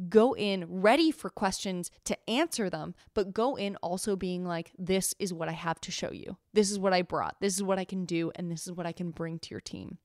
Go 0.07 0.33
in 0.33 0.65
ready 0.67 1.11
for 1.11 1.29
questions 1.29 1.91
to 2.05 2.17
answer 2.29 2.69
them, 2.69 2.95
but 3.13 3.33
go 3.33 3.55
in 3.55 3.75
also 3.77 4.15
being 4.15 4.45
like, 4.45 4.71
this 4.77 5.13
is 5.19 5.33
what 5.33 5.49
I 5.49 5.53
have 5.53 5.81
to 5.81 5.91
show 5.91 6.11
you. 6.11 6.37
This 6.53 6.71
is 6.71 6.79
what 6.79 6.93
I 6.93 7.01
brought. 7.01 7.35
This 7.41 7.55
is 7.55 7.63
what 7.63 7.79
I 7.79 7.83
can 7.83 8.05
do. 8.05 8.31
And 8.35 8.49
this 8.49 8.65
is 8.65 8.71
what 8.71 8.85
I 8.85 8.93
can 8.93 9.11
bring 9.11 9.39
to 9.39 9.49
your 9.51 9.59
team. 9.59 9.97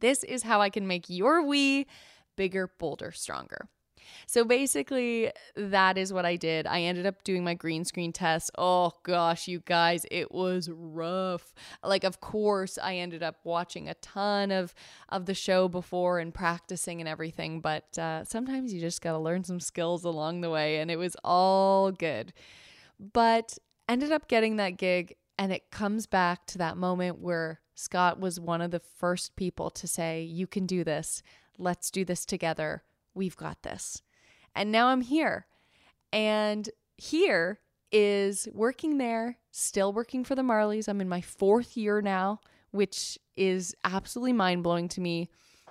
This 0.00 0.24
is 0.24 0.42
how 0.42 0.60
I 0.60 0.68
can 0.68 0.86
make 0.86 1.08
your 1.08 1.46
we 1.46 1.86
bigger, 2.36 2.72
bolder, 2.78 3.12
stronger. 3.12 3.68
So 4.26 4.44
basically, 4.44 5.30
that 5.56 5.98
is 5.98 6.12
what 6.12 6.24
I 6.24 6.36
did. 6.36 6.66
I 6.66 6.82
ended 6.82 7.06
up 7.06 7.24
doing 7.24 7.44
my 7.44 7.54
green 7.54 7.84
screen 7.84 8.12
test. 8.12 8.50
Oh 8.56 8.92
gosh, 9.02 9.48
you 9.48 9.60
guys, 9.60 10.06
it 10.10 10.32
was 10.32 10.68
rough. 10.70 11.54
Like, 11.82 12.04
of 12.04 12.20
course, 12.20 12.78
I 12.82 12.96
ended 12.96 13.22
up 13.22 13.36
watching 13.44 13.88
a 13.88 13.94
ton 13.94 14.50
of 14.50 14.74
of 15.08 15.26
the 15.26 15.34
show 15.34 15.68
before 15.68 16.18
and 16.18 16.32
practicing 16.32 17.00
and 17.00 17.08
everything. 17.08 17.60
But 17.60 17.98
uh, 17.98 18.24
sometimes 18.24 18.72
you 18.72 18.80
just 18.80 19.02
gotta 19.02 19.18
learn 19.18 19.44
some 19.44 19.60
skills 19.60 20.04
along 20.04 20.40
the 20.40 20.50
way, 20.50 20.78
and 20.78 20.90
it 20.90 20.96
was 20.96 21.16
all 21.24 21.90
good. 21.92 22.32
But 22.98 23.58
ended 23.88 24.12
up 24.12 24.28
getting 24.28 24.56
that 24.56 24.76
gig, 24.76 25.16
and 25.38 25.52
it 25.52 25.70
comes 25.70 26.06
back 26.06 26.46
to 26.46 26.58
that 26.58 26.76
moment 26.76 27.18
where 27.18 27.60
Scott 27.74 28.20
was 28.20 28.38
one 28.38 28.60
of 28.60 28.70
the 28.70 28.80
first 28.80 29.36
people 29.36 29.70
to 29.70 29.86
say, 29.86 30.22
"You 30.22 30.46
can 30.46 30.66
do 30.66 30.84
this. 30.84 31.22
Let's 31.58 31.90
do 31.90 32.04
this 32.04 32.24
together." 32.24 32.82
We've 33.14 33.36
got 33.36 33.62
this. 33.62 34.02
And 34.54 34.70
now 34.70 34.88
I'm 34.88 35.00
here. 35.00 35.46
And 36.12 36.68
here 36.96 37.60
is 37.90 38.48
working 38.52 38.98
there, 38.98 39.38
still 39.50 39.92
working 39.92 40.24
for 40.24 40.34
the 40.34 40.42
Marlies. 40.42 40.88
I'm 40.88 41.00
in 41.00 41.08
my 41.08 41.20
fourth 41.20 41.76
year 41.76 42.00
now, 42.02 42.40
which 42.70 43.18
is 43.36 43.74
absolutely 43.84 44.32
mind 44.32 44.62
blowing 44.62 44.88
to 44.88 45.00
me. 45.00 45.30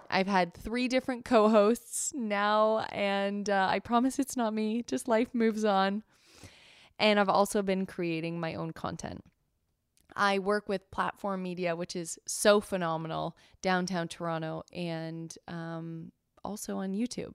I've 0.09 0.27
had 0.27 0.53
three 0.53 0.87
different 0.87 1.25
co 1.25 1.49
hosts 1.49 2.13
now, 2.15 2.79
and 2.91 3.49
uh, 3.49 3.67
I 3.69 3.79
promise 3.79 4.19
it's 4.19 4.37
not 4.37 4.53
me, 4.53 4.83
just 4.83 5.07
life 5.07 5.29
moves 5.33 5.65
on. 5.65 6.03
And 6.99 7.19
I've 7.19 7.29
also 7.29 7.61
been 7.61 7.85
creating 7.85 8.39
my 8.39 8.53
own 8.53 8.71
content. 8.71 9.23
I 10.15 10.39
work 10.39 10.69
with 10.69 10.91
Platform 10.91 11.41
Media, 11.41 11.75
which 11.75 11.95
is 11.95 12.19
so 12.27 12.61
phenomenal 12.61 13.35
downtown 13.61 14.07
Toronto, 14.07 14.63
and 14.71 15.35
um, 15.47 16.11
also 16.43 16.77
on 16.77 16.93
YouTube. 16.93 17.33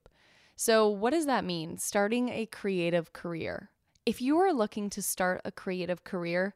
So, 0.57 0.88
what 0.88 1.11
does 1.12 1.27
that 1.27 1.44
mean? 1.44 1.79
Starting 1.79 2.31
a 2.31 2.47
creative 2.47 3.12
career. 3.12 3.71
If 4.05 4.21
you 4.21 4.38
are 4.38 4.53
looking 4.53 4.90
to 4.90 5.03
start 5.03 5.40
a 5.44 5.53
creative 5.53 6.03
career, 6.03 6.55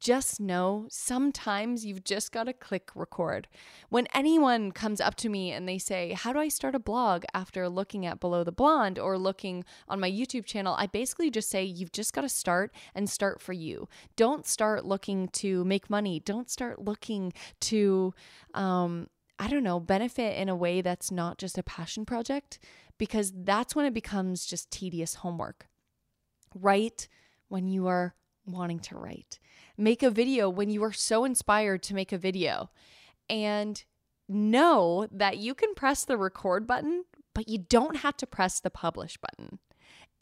just 0.00 0.40
know 0.40 0.86
sometimes 0.88 1.84
you've 1.84 2.04
just 2.04 2.32
got 2.32 2.44
to 2.44 2.54
click 2.54 2.90
record. 2.94 3.46
When 3.90 4.08
anyone 4.14 4.72
comes 4.72 5.00
up 5.00 5.14
to 5.16 5.28
me 5.28 5.52
and 5.52 5.68
they 5.68 5.78
say, 5.78 6.12
How 6.12 6.32
do 6.32 6.38
I 6.38 6.48
start 6.48 6.74
a 6.74 6.78
blog 6.78 7.24
after 7.34 7.68
looking 7.68 8.06
at 8.06 8.18
Below 8.18 8.42
the 8.42 8.50
Blonde 8.50 8.98
or 8.98 9.18
looking 9.18 9.64
on 9.88 10.00
my 10.00 10.10
YouTube 10.10 10.46
channel? 10.46 10.74
I 10.78 10.86
basically 10.86 11.30
just 11.30 11.50
say, 11.50 11.64
You've 11.64 11.92
just 11.92 12.14
got 12.14 12.22
to 12.22 12.28
start 12.30 12.72
and 12.94 13.10
start 13.10 13.42
for 13.42 13.52
you. 13.52 13.88
Don't 14.16 14.46
start 14.46 14.86
looking 14.86 15.28
to 15.28 15.64
make 15.64 15.90
money. 15.90 16.18
Don't 16.20 16.50
start 16.50 16.82
looking 16.82 17.34
to, 17.60 18.14
um, 18.54 19.06
I 19.40 19.48
don't 19.48 19.64
know, 19.64 19.80
benefit 19.80 20.36
in 20.36 20.50
a 20.50 20.54
way 20.54 20.82
that's 20.82 21.10
not 21.10 21.38
just 21.38 21.56
a 21.56 21.62
passion 21.62 22.04
project, 22.04 22.58
because 22.98 23.32
that's 23.34 23.74
when 23.74 23.86
it 23.86 23.94
becomes 23.94 24.44
just 24.44 24.70
tedious 24.70 25.14
homework. 25.14 25.66
Write 26.54 27.08
when 27.48 27.66
you 27.66 27.86
are 27.86 28.14
wanting 28.44 28.80
to 28.80 28.98
write. 28.98 29.38
Make 29.78 30.02
a 30.02 30.10
video 30.10 30.50
when 30.50 30.68
you 30.68 30.84
are 30.84 30.92
so 30.92 31.24
inspired 31.24 31.82
to 31.84 31.94
make 31.94 32.12
a 32.12 32.18
video. 32.18 32.68
And 33.30 33.82
know 34.28 35.08
that 35.10 35.38
you 35.38 35.54
can 35.54 35.74
press 35.74 36.04
the 36.04 36.18
record 36.18 36.66
button, 36.66 37.04
but 37.34 37.48
you 37.48 37.58
don't 37.58 37.96
have 37.96 38.18
to 38.18 38.26
press 38.26 38.60
the 38.60 38.70
publish 38.70 39.16
button 39.16 39.58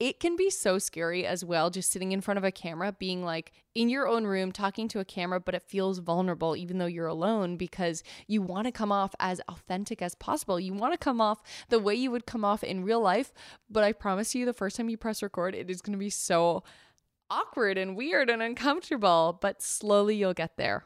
it 0.01 0.21
can 0.21 0.37
be 0.37 0.49
so 0.49 0.79
scary 0.79 1.27
as 1.27 1.45
well, 1.45 1.71
just 1.71 1.91
sitting 1.91 2.13
in 2.13 2.21
front 2.21 2.39
of 2.39 2.45
a 2.45 2.53
camera, 2.53 2.93
being 2.93 3.25
like 3.25 3.53
in 3.75 3.89
your 3.89 4.07
own 4.07 4.25
room, 4.25 4.53
talking 4.53 4.87
to 4.89 5.01
a 5.01 5.05
camera, 5.05 5.41
but 5.41 5.57
it 5.57 5.63
feels 5.63 5.99
vulnerable 5.99 6.57
even 6.57 6.79
though 6.79 6.87
you're 6.87 7.07
alone 7.07 7.57
because 7.57 8.05
you 8.29 8.41
want 8.41 8.67
to 8.67 8.73
come 8.73 8.93
off 8.93 9.15
as 9.19 9.41
authentic 9.49 10.01
as 10.01 10.15
possible. 10.15 10.61
You 10.61 10.73
want 10.73 10.93
to 10.93 10.99
come 10.99 11.21
off 11.21 11.43
the 11.69 11.81
way 11.81 11.97
you 11.97 12.13
would 12.13 12.27
come 12.27 12.45
off 12.45 12.63
in 12.63 12.85
real 12.85 13.01
life. 13.01 13.33
But 13.69 13.83
I 13.83 13.93
promise 13.93 14.37
you, 14.37 14.47
the 14.47 14.53
first 14.53 14.77
time 14.77 14.89
you 14.89 14.97
press 14.97 15.23
record, 15.23 15.57
it 15.57 15.69
is 15.69 15.83
going 15.83 15.95
to 15.95 15.99
be 15.99 16.11
so 16.11 16.63
awkward 17.29 17.77
and 17.77 17.97
weird 17.97 18.31
and 18.31 18.41
uncomfortable, 18.41 19.37
but 19.41 19.63
slowly 19.63 20.15
you'll 20.15 20.33
get 20.33 20.57
there. 20.57 20.85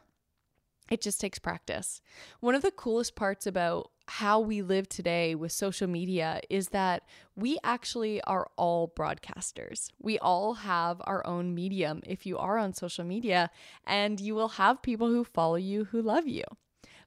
It 0.89 1.01
just 1.01 1.21
takes 1.21 1.39
practice. 1.39 2.01
One 2.39 2.55
of 2.55 2.61
the 2.61 2.71
coolest 2.71 3.15
parts 3.15 3.47
about 3.47 3.91
how 4.07 4.39
we 4.39 4.61
live 4.61 4.89
today 4.89 5.33
with 5.33 5.51
social 5.51 5.87
media 5.87 6.41
is 6.49 6.69
that 6.69 7.03
we 7.35 7.57
actually 7.63 8.21
are 8.23 8.49
all 8.57 8.93
broadcasters. 8.95 9.89
We 9.99 10.19
all 10.19 10.55
have 10.55 11.01
our 11.05 11.25
own 11.25 11.55
medium 11.55 12.01
if 12.05 12.25
you 12.25 12.37
are 12.37 12.57
on 12.57 12.73
social 12.73 13.05
media, 13.05 13.49
and 13.87 14.19
you 14.19 14.35
will 14.35 14.49
have 14.49 14.81
people 14.81 15.07
who 15.07 15.23
follow 15.23 15.55
you 15.55 15.85
who 15.85 16.01
love 16.01 16.27
you. 16.27 16.43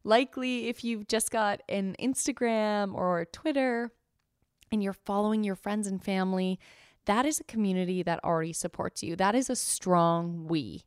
Likely, 0.04 0.68
if 0.68 0.84
you've 0.84 1.08
just 1.08 1.30
got 1.30 1.62
an 1.68 1.96
Instagram 2.00 2.94
or 2.94 3.24
Twitter 3.26 3.90
and 4.72 4.82
you're 4.82 4.92
following 4.92 5.44
your 5.44 5.56
friends 5.56 5.86
and 5.86 6.02
family, 6.02 6.58
that 7.06 7.26
is 7.26 7.40
a 7.40 7.44
community 7.44 8.02
that 8.02 8.22
already 8.24 8.52
supports 8.52 9.02
you. 9.02 9.16
That 9.16 9.34
is 9.34 9.50
a 9.50 9.56
strong 9.56 10.46
we. 10.48 10.84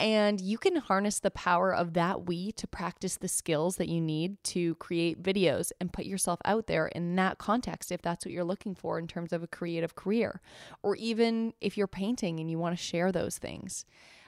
And 0.00 0.40
you 0.40 0.58
can 0.58 0.76
harness 0.76 1.20
the 1.20 1.30
power 1.30 1.72
of 1.72 1.92
that 1.94 2.26
we 2.26 2.50
to 2.52 2.66
practice 2.66 3.16
the 3.16 3.28
skills 3.28 3.76
that 3.76 3.88
you 3.88 4.00
need 4.00 4.42
to 4.44 4.74
create 4.76 5.22
videos 5.22 5.70
and 5.80 5.92
put 5.92 6.04
yourself 6.04 6.40
out 6.44 6.66
there 6.66 6.88
in 6.88 7.14
that 7.16 7.38
context 7.38 7.92
if 7.92 8.02
that's 8.02 8.24
what 8.24 8.32
you're 8.32 8.42
looking 8.42 8.74
for 8.74 8.98
in 8.98 9.06
terms 9.06 9.32
of 9.32 9.44
a 9.44 9.46
creative 9.46 9.94
career. 9.94 10.40
Or 10.82 10.96
even 10.96 11.54
if 11.60 11.78
you're 11.78 11.86
painting 11.86 12.40
and 12.40 12.50
you 12.50 12.58
want 12.58 12.76
to 12.76 12.82
share 12.82 13.12
those 13.12 13.38
things, 13.38 13.84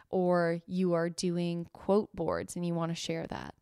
or 0.09 0.61
you 0.67 0.95
are 0.95 1.11
doing 1.11 1.67
quote 1.73 2.15
boards 2.15 2.55
and 2.55 2.65
you 2.65 2.75
want 2.75 2.93
to 2.93 2.97
share 2.97 3.27
that. 3.27 3.55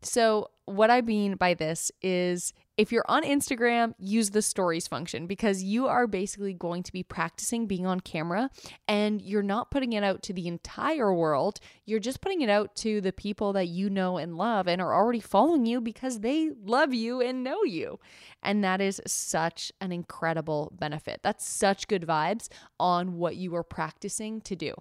So, 0.00 0.50
what 0.64 0.90
I 0.90 1.00
mean 1.00 1.36
by 1.36 1.54
this 1.54 1.90
is 2.00 2.52
if 2.78 2.90
you're 2.90 3.04
on 3.06 3.22
Instagram, 3.22 3.94
use 3.98 4.30
the 4.30 4.40
stories 4.40 4.88
function 4.88 5.26
because 5.26 5.62
you 5.62 5.88
are 5.88 6.06
basically 6.06 6.54
going 6.54 6.82
to 6.84 6.92
be 6.92 7.02
practicing 7.02 7.66
being 7.66 7.84
on 7.84 8.00
camera 8.00 8.48
and 8.88 9.20
you're 9.20 9.42
not 9.42 9.70
putting 9.70 9.92
it 9.92 10.02
out 10.02 10.22
to 10.24 10.32
the 10.32 10.48
entire 10.48 11.12
world. 11.12 11.60
You're 11.84 12.00
just 12.00 12.20
putting 12.22 12.40
it 12.40 12.48
out 12.48 12.74
to 12.76 13.00
the 13.00 13.12
people 13.12 13.52
that 13.52 13.68
you 13.68 13.90
know 13.90 14.16
and 14.16 14.36
love 14.36 14.66
and 14.68 14.80
are 14.80 14.94
already 14.94 15.20
following 15.20 15.66
you 15.66 15.80
because 15.80 16.20
they 16.20 16.50
love 16.64 16.94
you 16.94 17.20
and 17.20 17.44
know 17.44 17.62
you. 17.64 18.00
And 18.42 18.64
that 18.64 18.80
is 18.80 19.00
such 19.06 19.70
an 19.80 19.92
incredible 19.92 20.72
benefit. 20.78 21.20
That's 21.22 21.46
such 21.46 21.88
good 21.88 22.06
vibes 22.06 22.48
on 22.80 23.14
what 23.18 23.36
you 23.36 23.54
are 23.54 23.64
practicing 23.64 24.40
to 24.42 24.56
do. 24.56 24.74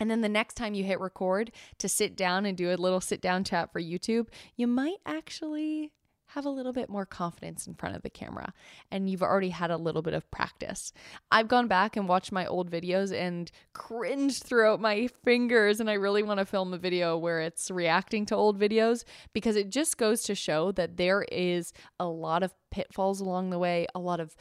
And 0.00 0.10
then 0.10 0.20
the 0.20 0.28
next 0.28 0.54
time 0.54 0.74
you 0.74 0.84
hit 0.84 1.00
record 1.00 1.52
to 1.78 1.88
sit 1.88 2.16
down 2.16 2.46
and 2.46 2.56
do 2.56 2.72
a 2.72 2.76
little 2.76 3.00
sit 3.00 3.20
down 3.20 3.44
chat 3.44 3.72
for 3.72 3.80
YouTube, 3.80 4.28
you 4.56 4.66
might 4.66 4.98
actually 5.06 5.92
have 6.32 6.44
a 6.44 6.50
little 6.50 6.72
bit 6.72 6.90
more 6.90 7.06
confidence 7.06 7.66
in 7.66 7.74
front 7.74 7.96
of 7.96 8.02
the 8.02 8.10
camera 8.10 8.52
and 8.90 9.08
you've 9.08 9.22
already 9.22 9.48
had 9.48 9.70
a 9.70 9.76
little 9.76 10.02
bit 10.02 10.12
of 10.12 10.30
practice. 10.30 10.92
I've 11.30 11.48
gone 11.48 11.68
back 11.68 11.96
and 11.96 12.06
watched 12.06 12.32
my 12.32 12.46
old 12.46 12.70
videos 12.70 13.14
and 13.14 13.50
cringed 13.72 14.44
throughout 14.44 14.80
my 14.80 15.08
fingers 15.24 15.80
and 15.80 15.88
I 15.88 15.94
really 15.94 16.22
want 16.22 16.38
to 16.38 16.44
film 16.44 16.74
a 16.74 16.78
video 16.78 17.16
where 17.16 17.40
it's 17.40 17.70
reacting 17.70 18.26
to 18.26 18.36
old 18.36 18.60
videos 18.60 19.04
because 19.32 19.56
it 19.56 19.70
just 19.70 19.96
goes 19.96 20.22
to 20.24 20.34
show 20.34 20.70
that 20.72 20.98
there 20.98 21.24
is 21.32 21.72
a 21.98 22.06
lot 22.06 22.42
of 22.42 22.52
pitfalls 22.70 23.20
along 23.20 23.48
the 23.48 23.58
way, 23.58 23.86
a 23.94 23.98
lot 23.98 24.20
of 24.20 24.36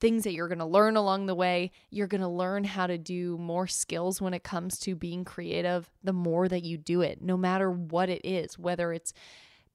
things 0.00 0.24
that 0.24 0.32
you're 0.32 0.48
going 0.48 0.58
to 0.58 0.64
learn 0.64 0.96
along 0.96 1.26
the 1.26 1.34
way. 1.34 1.70
You're 1.90 2.06
going 2.06 2.22
to 2.22 2.28
learn 2.28 2.64
how 2.64 2.86
to 2.86 2.98
do 2.98 3.36
more 3.38 3.66
skills 3.66 4.20
when 4.20 4.34
it 4.34 4.42
comes 4.42 4.78
to 4.80 4.94
being 4.94 5.24
creative 5.24 5.90
the 6.02 6.12
more 6.12 6.48
that 6.48 6.64
you 6.64 6.78
do 6.78 7.02
it, 7.02 7.22
no 7.22 7.36
matter 7.36 7.70
what 7.70 8.08
it 8.08 8.22
is, 8.24 8.58
whether 8.58 8.92
it's 8.92 9.12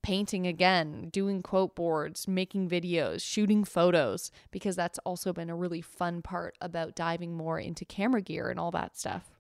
painting 0.01 0.45
again, 0.45 1.09
doing 1.11 1.41
quote 1.41 1.75
boards, 1.75 2.27
making 2.27 2.69
videos, 2.69 3.21
shooting 3.21 3.63
photos, 3.63 4.31
because 4.51 4.75
that's 4.75 4.99
also 4.99 5.33
been 5.33 5.49
a 5.49 5.55
really 5.55 5.81
fun 5.81 6.21
part 6.21 6.55
about 6.61 6.95
diving 6.95 7.35
more 7.35 7.59
into 7.59 7.85
camera 7.85 8.21
gear 8.21 8.49
and 8.49 8.59
all 8.59 8.71
that 8.71 8.97
stuff. 8.97 9.31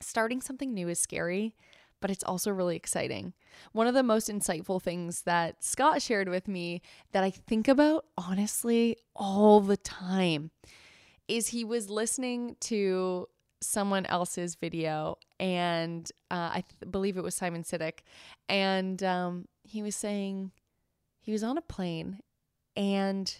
Starting 0.00 0.40
something 0.40 0.72
new 0.72 0.88
is 0.88 1.00
scary 1.00 1.54
but 2.02 2.10
it's 2.10 2.24
also 2.24 2.50
really 2.50 2.76
exciting. 2.76 3.32
One 3.70 3.86
of 3.86 3.94
the 3.94 4.02
most 4.02 4.28
insightful 4.28 4.82
things 4.82 5.22
that 5.22 5.64
Scott 5.64 6.02
shared 6.02 6.28
with 6.28 6.48
me 6.48 6.82
that 7.12 7.24
I 7.24 7.30
think 7.30 7.68
about 7.68 8.04
honestly 8.18 8.98
all 9.16 9.60
the 9.60 9.78
time 9.78 10.50
is 11.28 11.48
he 11.48 11.64
was 11.64 11.88
listening 11.88 12.56
to 12.60 13.28
someone 13.60 14.04
else's 14.06 14.56
video 14.56 15.16
and 15.38 16.10
uh, 16.30 16.50
I 16.52 16.64
th- 16.68 16.90
believe 16.90 17.16
it 17.16 17.22
was 17.22 17.36
Simon 17.36 17.62
Sinek 17.62 18.00
and 18.48 19.00
um, 19.04 19.46
he 19.62 19.82
was 19.82 19.94
saying 19.94 20.50
he 21.20 21.30
was 21.30 21.44
on 21.44 21.56
a 21.56 21.62
plane 21.62 22.18
and 22.76 23.32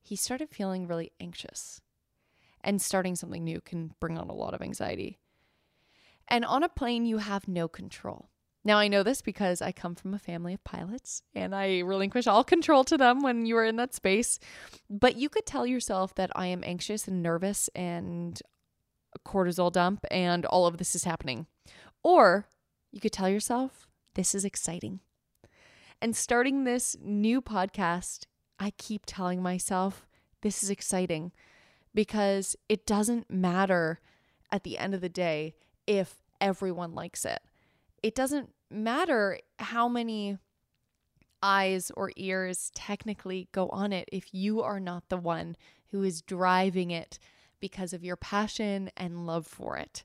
he 0.00 0.14
started 0.14 0.50
feeling 0.50 0.86
really 0.86 1.10
anxious 1.20 1.80
and 2.62 2.80
starting 2.80 3.16
something 3.16 3.42
new 3.42 3.60
can 3.60 3.92
bring 3.98 4.16
on 4.16 4.30
a 4.30 4.34
lot 4.34 4.54
of 4.54 4.62
anxiety 4.62 5.18
and 6.28 6.44
on 6.44 6.62
a 6.62 6.68
plane, 6.68 7.04
you 7.04 7.18
have 7.18 7.48
no 7.48 7.68
control. 7.68 8.30
Now, 8.64 8.78
I 8.78 8.88
know 8.88 9.04
this 9.04 9.22
because 9.22 9.62
I 9.62 9.70
come 9.70 9.94
from 9.94 10.12
a 10.12 10.18
family 10.18 10.52
of 10.52 10.64
pilots 10.64 11.22
and 11.36 11.54
I 11.54 11.78
relinquish 11.80 12.26
all 12.26 12.42
control 12.42 12.82
to 12.84 12.98
them 12.98 13.22
when 13.22 13.46
you 13.46 13.56
are 13.58 13.64
in 13.64 13.76
that 13.76 13.94
space. 13.94 14.40
But 14.90 15.14
you 15.14 15.28
could 15.28 15.46
tell 15.46 15.64
yourself 15.64 16.16
that 16.16 16.32
I 16.34 16.48
am 16.48 16.64
anxious 16.64 17.06
and 17.06 17.22
nervous 17.22 17.68
and 17.76 18.42
cortisol 19.24 19.70
dump 19.70 20.04
and 20.10 20.44
all 20.46 20.66
of 20.66 20.78
this 20.78 20.96
is 20.96 21.04
happening. 21.04 21.46
Or 22.02 22.48
you 22.90 23.00
could 23.00 23.12
tell 23.12 23.28
yourself 23.28 23.86
this 24.14 24.34
is 24.34 24.44
exciting. 24.44 24.98
And 26.02 26.16
starting 26.16 26.64
this 26.64 26.96
new 27.00 27.40
podcast, 27.40 28.26
I 28.58 28.72
keep 28.78 29.02
telling 29.06 29.42
myself 29.42 30.08
this 30.42 30.64
is 30.64 30.70
exciting 30.70 31.30
because 31.94 32.56
it 32.68 32.84
doesn't 32.84 33.30
matter 33.30 34.00
at 34.50 34.64
the 34.64 34.76
end 34.76 34.92
of 34.92 35.00
the 35.00 35.08
day 35.08 35.54
if 35.86 36.16
everyone 36.40 36.94
likes 36.94 37.24
it. 37.24 37.40
It 38.02 38.14
doesn't 38.14 38.50
matter 38.70 39.38
how 39.58 39.88
many 39.88 40.38
eyes 41.42 41.90
or 41.96 42.12
ears 42.16 42.70
technically 42.74 43.48
go 43.52 43.68
on 43.68 43.92
it 43.92 44.08
if 44.12 44.34
you 44.34 44.62
are 44.62 44.80
not 44.80 45.08
the 45.08 45.16
one 45.16 45.56
who 45.90 46.02
is 46.02 46.22
driving 46.22 46.90
it 46.90 47.18
because 47.60 47.92
of 47.92 48.04
your 48.04 48.16
passion 48.16 48.90
and 48.96 49.26
love 49.26 49.46
for 49.46 49.76
it. 49.76 50.04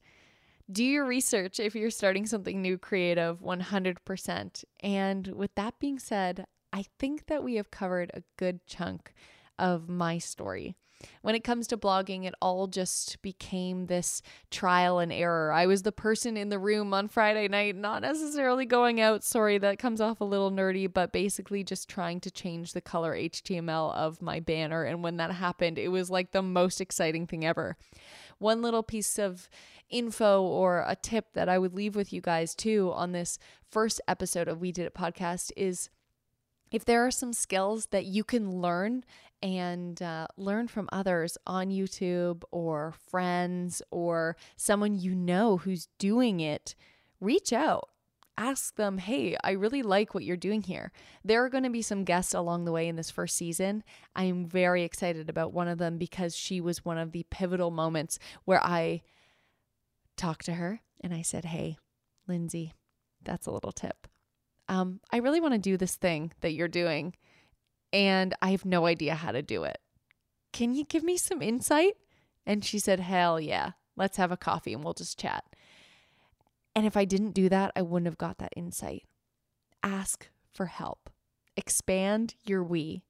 Do 0.71 0.83
your 0.83 1.05
research 1.05 1.59
if 1.59 1.75
you're 1.75 1.89
starting 1.89 2.25
something 2.25 2.61
new 2.61 2.77
creative 2.77 3.41
100%. 3.41 4.63
And 4.81 5.27
with 5.27 5.53
that 5.55 5.79
being 5.79 5.99
said, 5.99 6.45
I 6.71 6.85
think 6.97 7.27
that 7.27 7.43
we 7.43 7.55
have 7.55 7.71
covered 7.71 8.11
a 8.13 8.23
good 8.37 8.65
chunk 8.65 9.13
of 9.59 9.89
my 9.89 10.17
story. 10.17 10.77
When 11.21 11.35
it 11.35 11.43
comes 11.43 11.67
to 11.67 11.77
blogging, 11.77 12.25
it 12.25 12.33
all 12.41 12.67
just 12.67 13.21
became 13.21 13.85
this 13.85 14.21
trial 14.49 14.99
and 14.99 15.11
error. 15.11 15.51
I 15.51 15.65
was 15.65 15.83
the 15.83 15.91
person 15.91 16.37
in 16.37 16.49
the 16.49 16.59
room 16.59 16.93
on 16.93 17.07
Friday 17.07 17.47
night, 17.47 17.75
not 17.75 18.01
necessarily 18.01 18.65
going 18.65 18.99
out. 18.99 19.23
Sorry, 19.23 19.57
that 19.57 19.79
comes 19.79 20.01
off 20.01 20.21
a 20.21 20.25
little 20.25 20.51
nerdy, 20.51 20.91
but 20.91 21.11
basically 21.11 21.63
just 21.63 21.89
trying 21.89 22.19
to 22.21 22.31
change 22.31 22.73
the 22.73 22.81
color 22.81 23.15
HTML 23.15 23.93
of 23.93 24.21
my 24.21 24.39
banner. 24.39 24.83
And 24.83 25.03
when 25.03 25.17
that 25.17 25.31
happened, 25.31 25.77
it 25.77 25.89
was 25.89 26.09
like 26.09 26.31
the 26.31 26.41
most 26.41 26.81
exciting 26.81 27.27
thing 27.27 27.45
ever. 27.45 27.77
One 28.37 28.61
little 28.61 28.83
piece 28.83 29.19
of 29.19 29.49
info 29.89 30.41
or 30.41 30.83
a 30.87 30.95
tip 30.95 31.33
that 31.33 31.49
I 31.49 31.59
would 31.59 31.73
leave 31.73 31.95
with 31.95 32.11
you 32.11 32.21
guys 32.21 32.55
too 32.55 32.91
on 32.95 33.11
this 33.11 33.37
first 33.69 34.01
episode 34.07 34.47
of 34.47 34.59
We 34.59 34.71
Did 34.71 34.85
It 34.85 34.95
podcast 34.95 35.51
is 35.55 35.89
if 36.71 36.85
there 36.85 37.05
are 37.05 37.11
some 37.11 37.33
skills 37.33 37.87
that 37.87 38.05
you 38.05 38.23
can 38.23 38.61
learn 38.61 39.03
and 39.43 40.01
uh, 40.01 40.27
learn 40.37 40.67
from 40.67 40.87
others 40.91 41.37
on 41.45 41.69
YouTube 41.69 42.43
or 42.51 42.93
friends 43.09 43.81
or 43.91 44.37
someone 44.55 44.97
you 44.97 45.15
know 45.15 45.57
who's 45.57 45.87
doing 45.97 46.39
it, 46.39 46.75
reach 47.19 47.51
out. 47.51 47.89
Ask 48.37 48.75
them, 48.75 48.97
hey, 48.97 49.35
I 49.43 49.51
really 49.51 49.83
like 49.83 50.13
what 50.13 50.23
you're 50.23 50.37
doing 50.37 50.63
here. 50.63 50.91
There 51.23 51.43
are 51.43 51.49
going 51.49 51.65
to 51.65 51.69
be 51.69 51.81
some 51.81 52.05
guests 52.05 52.33
along 52.33 52.65
the 52.65 52.71
way 52.71 52.87
in 52.87 52.95
this 52.95 53.11
first 53.11 53.35
season. 53.35 53.83
I'm 54.15 54.45
very 54.45 54.83
excited 54.83 55.29
about 55.29 55.53
one 55.53 55.67
of 55.67 55.77
them 55.77 55.97
because 55.97 56.35
she 56.35 56.61
was 56.61 56.85
one 56.85 56.97
of 56.97 57.11
the 57.11 57.25
pivotal 57.29 57.71
moments 57.71 58.17
where 58.45 58.63
I 58.63 59.01
talked 60.17 60.45
to 60.45 60.53
her 60.53 60.79
and 61.01 61.13
I 61.13 61.21
said, 61.23 61.45
hey, 61.45 61.77
Lindsay, 62.27 62.73
that's 63.21 63.47
a 63.47 63.51
little 63.51 63.73
tip. 63.73 64.07
Um, 64.71 65.01
I 65.11 65.17
really 65.17 65.41
want 65.41 65.53
to 65.53 65.59
do 65.59 65.75
this 65.75 65.95
thing 65.95 66.31
that 66.39 66.53
you're 66.53 66.69
doing 66.69 67.13
and 67.91 68.33
I 68.41 68.51
have 68.51 68.63
no 68.63 68.85
idea 68.85 69.15
how 69.15 69.33
to 69.33 69.41
do 69.41 69.65
it. 69.65 69.79
Can 70.53 70.73
you 70.73 70.85
give 70.85 71.03
me 71.03 71.17
some 71.17 71.41
insight? 71.41 71.97
And 72.45 72.63
she 72.63 72.79
said, 72.79 73.01
Hell 73.01 73.37
yeah, 73.37 73.71
let's 73.97 74.15
have 74.15 74.31
a 74.31 74.37
coffee 74.37 74.71
and 74.71 74.81
we'll 74.81 74.93
just 74.93 75.19
chat. 75.19 75.43
And 76.73 76.85
if 76.85 76.95
I 76.95 77.03
didn't 77.03 77.33
do 77.33 77.49
that, 77.49 77.73
I 77.75 77.81
wouldn't 77.81 78.07
have 78.07 78.17
got 78.17 78.37
that 78.37 78.53
insight. 78.55 79.03
Ask 79.83 80.29
for 80.53 80.67
help, 80.67 81.09
expand 81.57 82.35
your 82.45 82.63
we. 82.63 83.03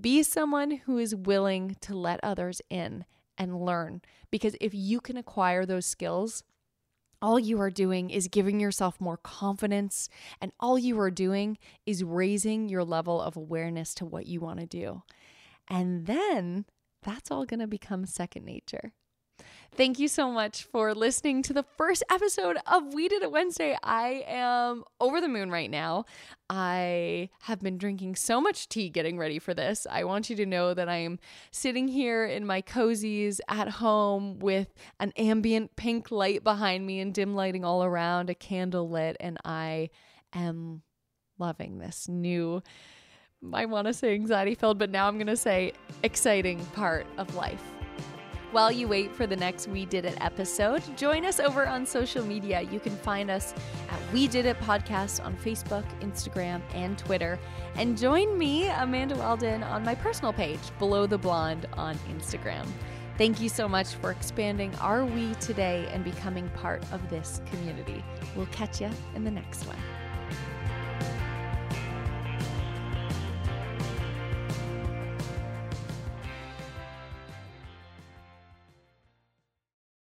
Be 0.00 0.22
someone 0.22 0.82
who 0.84 0.98
is 0.98 1.16
willing 1.16 1.76
to 1.80 1.96
let 1.96 2.20
others 2.22 2.62
in 2.70 3.04
and 3.36 3.60
learn. 3.60 4.02
Because 4.30 4.54
if 4.60 4.72
you 4.72 5.00
can 5.00 5.16
acquire 5.16 5.66
those 5.66 5.86
skills, 5.86 6.44
all 7.22 7.38
you 7.38 7.60
are 7.60 7.70
doing 7.70 8.10
is 8.10 8.28
giving 8.28 8.60
yourself 8.60 9.00
more 9.00 9.16
confidence, 9.16 10.08
and 10.40 10.52
all 10.60 10.78
you 10.78 10.98
are 11.00 11.10
doing 11.10 11.58
is 11.84 12.04
raising 12.04 12.68
your 12.68 12.84
level 12.84 13.20
of 13.20 13.36
awareness 13.36 13.94
to 13.94 14.04
what 14.04 14.26
you 14.26 14.40
want 14.40 14.60
to 14.60 14.66
do. 14.66 15.02
And 15.68 16.06
then 16.06 16.66
that's 17.02 17.30
all 17.30 17.44
going 17.44 17.60
to 17.60 17.66
become 17.66 18.06
second 18.06 18.44
nature. 18.44 18.92
Thank 19.76 19.98
you 19.98 20.08
so 20.08 20.30
much 20.30 20.62
for 20.62 20.94
listening 20.94 21.42
to 21.42 21.52
the 21.52 21.62
first 21.76 22.02
episode 22.10 22.56
of 22.66 22.94
We 22.94 23.08
Did 23.08 23.22
It 23.22 23.30
Wednesday. 23.30 23.76
I 23.82 24.24
am 24.26 24.84
over 25.02 25.20
the 25.20 25.28
moon 25.28 25.50
right 25.50 25.70
now. 25.70 26.06
I 26.48 27.28
have 27.42 27.60
been 27.60 27.76
drinking 27.76 28.16
so 28.16 28.40
much 28.40 28.70
tea 28.70 28.88
getting 28.88 29.18
ready 29.18 29.38
for 29.38 29.52
this. 29.52 29.86
I 29.90 30.04
want 30.04 30.30
you 30.30 30.36
to 30.36 30.46
know 30.46 30.72
that 30.72 30.88
I'm 30.88 31.18
sitting 31.50 31.88
here 31.88 32.24
in 32.24 32.46
my 32.46 32.62
cozies 32.62 33.38
at 33.48 33.68
home 33.68 34.38
with 34.38 34.72
an 34.98 35.12
ambient 35.18 35.76
pink 35.76 36.10
light 36.10 36.42
behind 36.42 36.86
me 36.86 37.00
and 37.00 37.12
dim 37.12 37.34
lighting 37.34 37.62
all 37.62 37.84
around, 37.84 38.30
a 38.30 38.34
candle 38.34 38.88
lit, 38.88 39.18
and 39.20 39.36
I 39.44 39.90
am 40.32 40.80
loving 41.38 41.76
this 41.76 42.08
new. 42.08 42.62
I 43.52 43.66
want 43.66 43.88
to 43.88 43.92
say 43.92 44.14
anxiety 44.14 44.54
filled, 44.54 44.78
but 44.78 44.88
now 44.88 45.06
I'm 45.06 45.16
going 45.16 45.26
to 45.26 45.36
say 45.36 45.72
exciting 46.02 46.64
part 46.72 47.06
of 47.18 47.34
life. 47.34 47.62
While 48.52 48.70
you 48.70 48.86
wait 48.86 49.12
for 49.12 49.26
the 49.26 49.36
next 49.36 49.66
We 49.66 49.84
Did 49.86 50.04
It 50.04 50.16
episode, 50.20 50.82
join 50.96 51.24
us 51.24 51.40
over 51.40 51.66
on 51.66 51.84
social 51.84 52.24
media. 52.24 52.62
You 52.62 52.78
can 52.78 52.96
find 52.96 53.28
us 53.28 53.52
at 53.90 54.00
We 54.12 54.28
Did 54.28 54.46
It 54.46 54.58
Podcast 54.60 55.22
on 55.24 55.36
Facebook, 55.36 55.84
Instagram, 56.00 56.62
and 56.72 56.96
Twitter. 56.96 57.40
And 57.74 57.98
join 57.98 58.38
me, 58.38 58.68
Amanda 58.68 59.16
Weldon, 59.16 59.64
on 59.64 59.84
my 59.84 59.96
personal 59.96 60.32
page, 60.32 60.60
Below 60.78 61.06
the 61.06 61.18
Blonde, 61.18 61.66
on 61.72 61.96
Instagram. 62.08 62.66
Thank 63.18 63.40
you 63.40 63.48
so 63.48 63.68
much 63.68 63.94
for 63.94 64.12
expanding 64.12 64.74
our 64.76 65.04
we 65.04 65.34
today 65.34 65.88
and 65.90 66.04
becoming 66.04 66.48
part 66.50 66.84
of 66.92 67.10
this 67.10 67.40
community. 67.46 68.04
We'll 68.36 68.46
catch 68.46 68.80
you 68.80 68.90
in 69.14 69.24
the 69.24 69.30
next 69.30 69.66
one. 69.66 69.78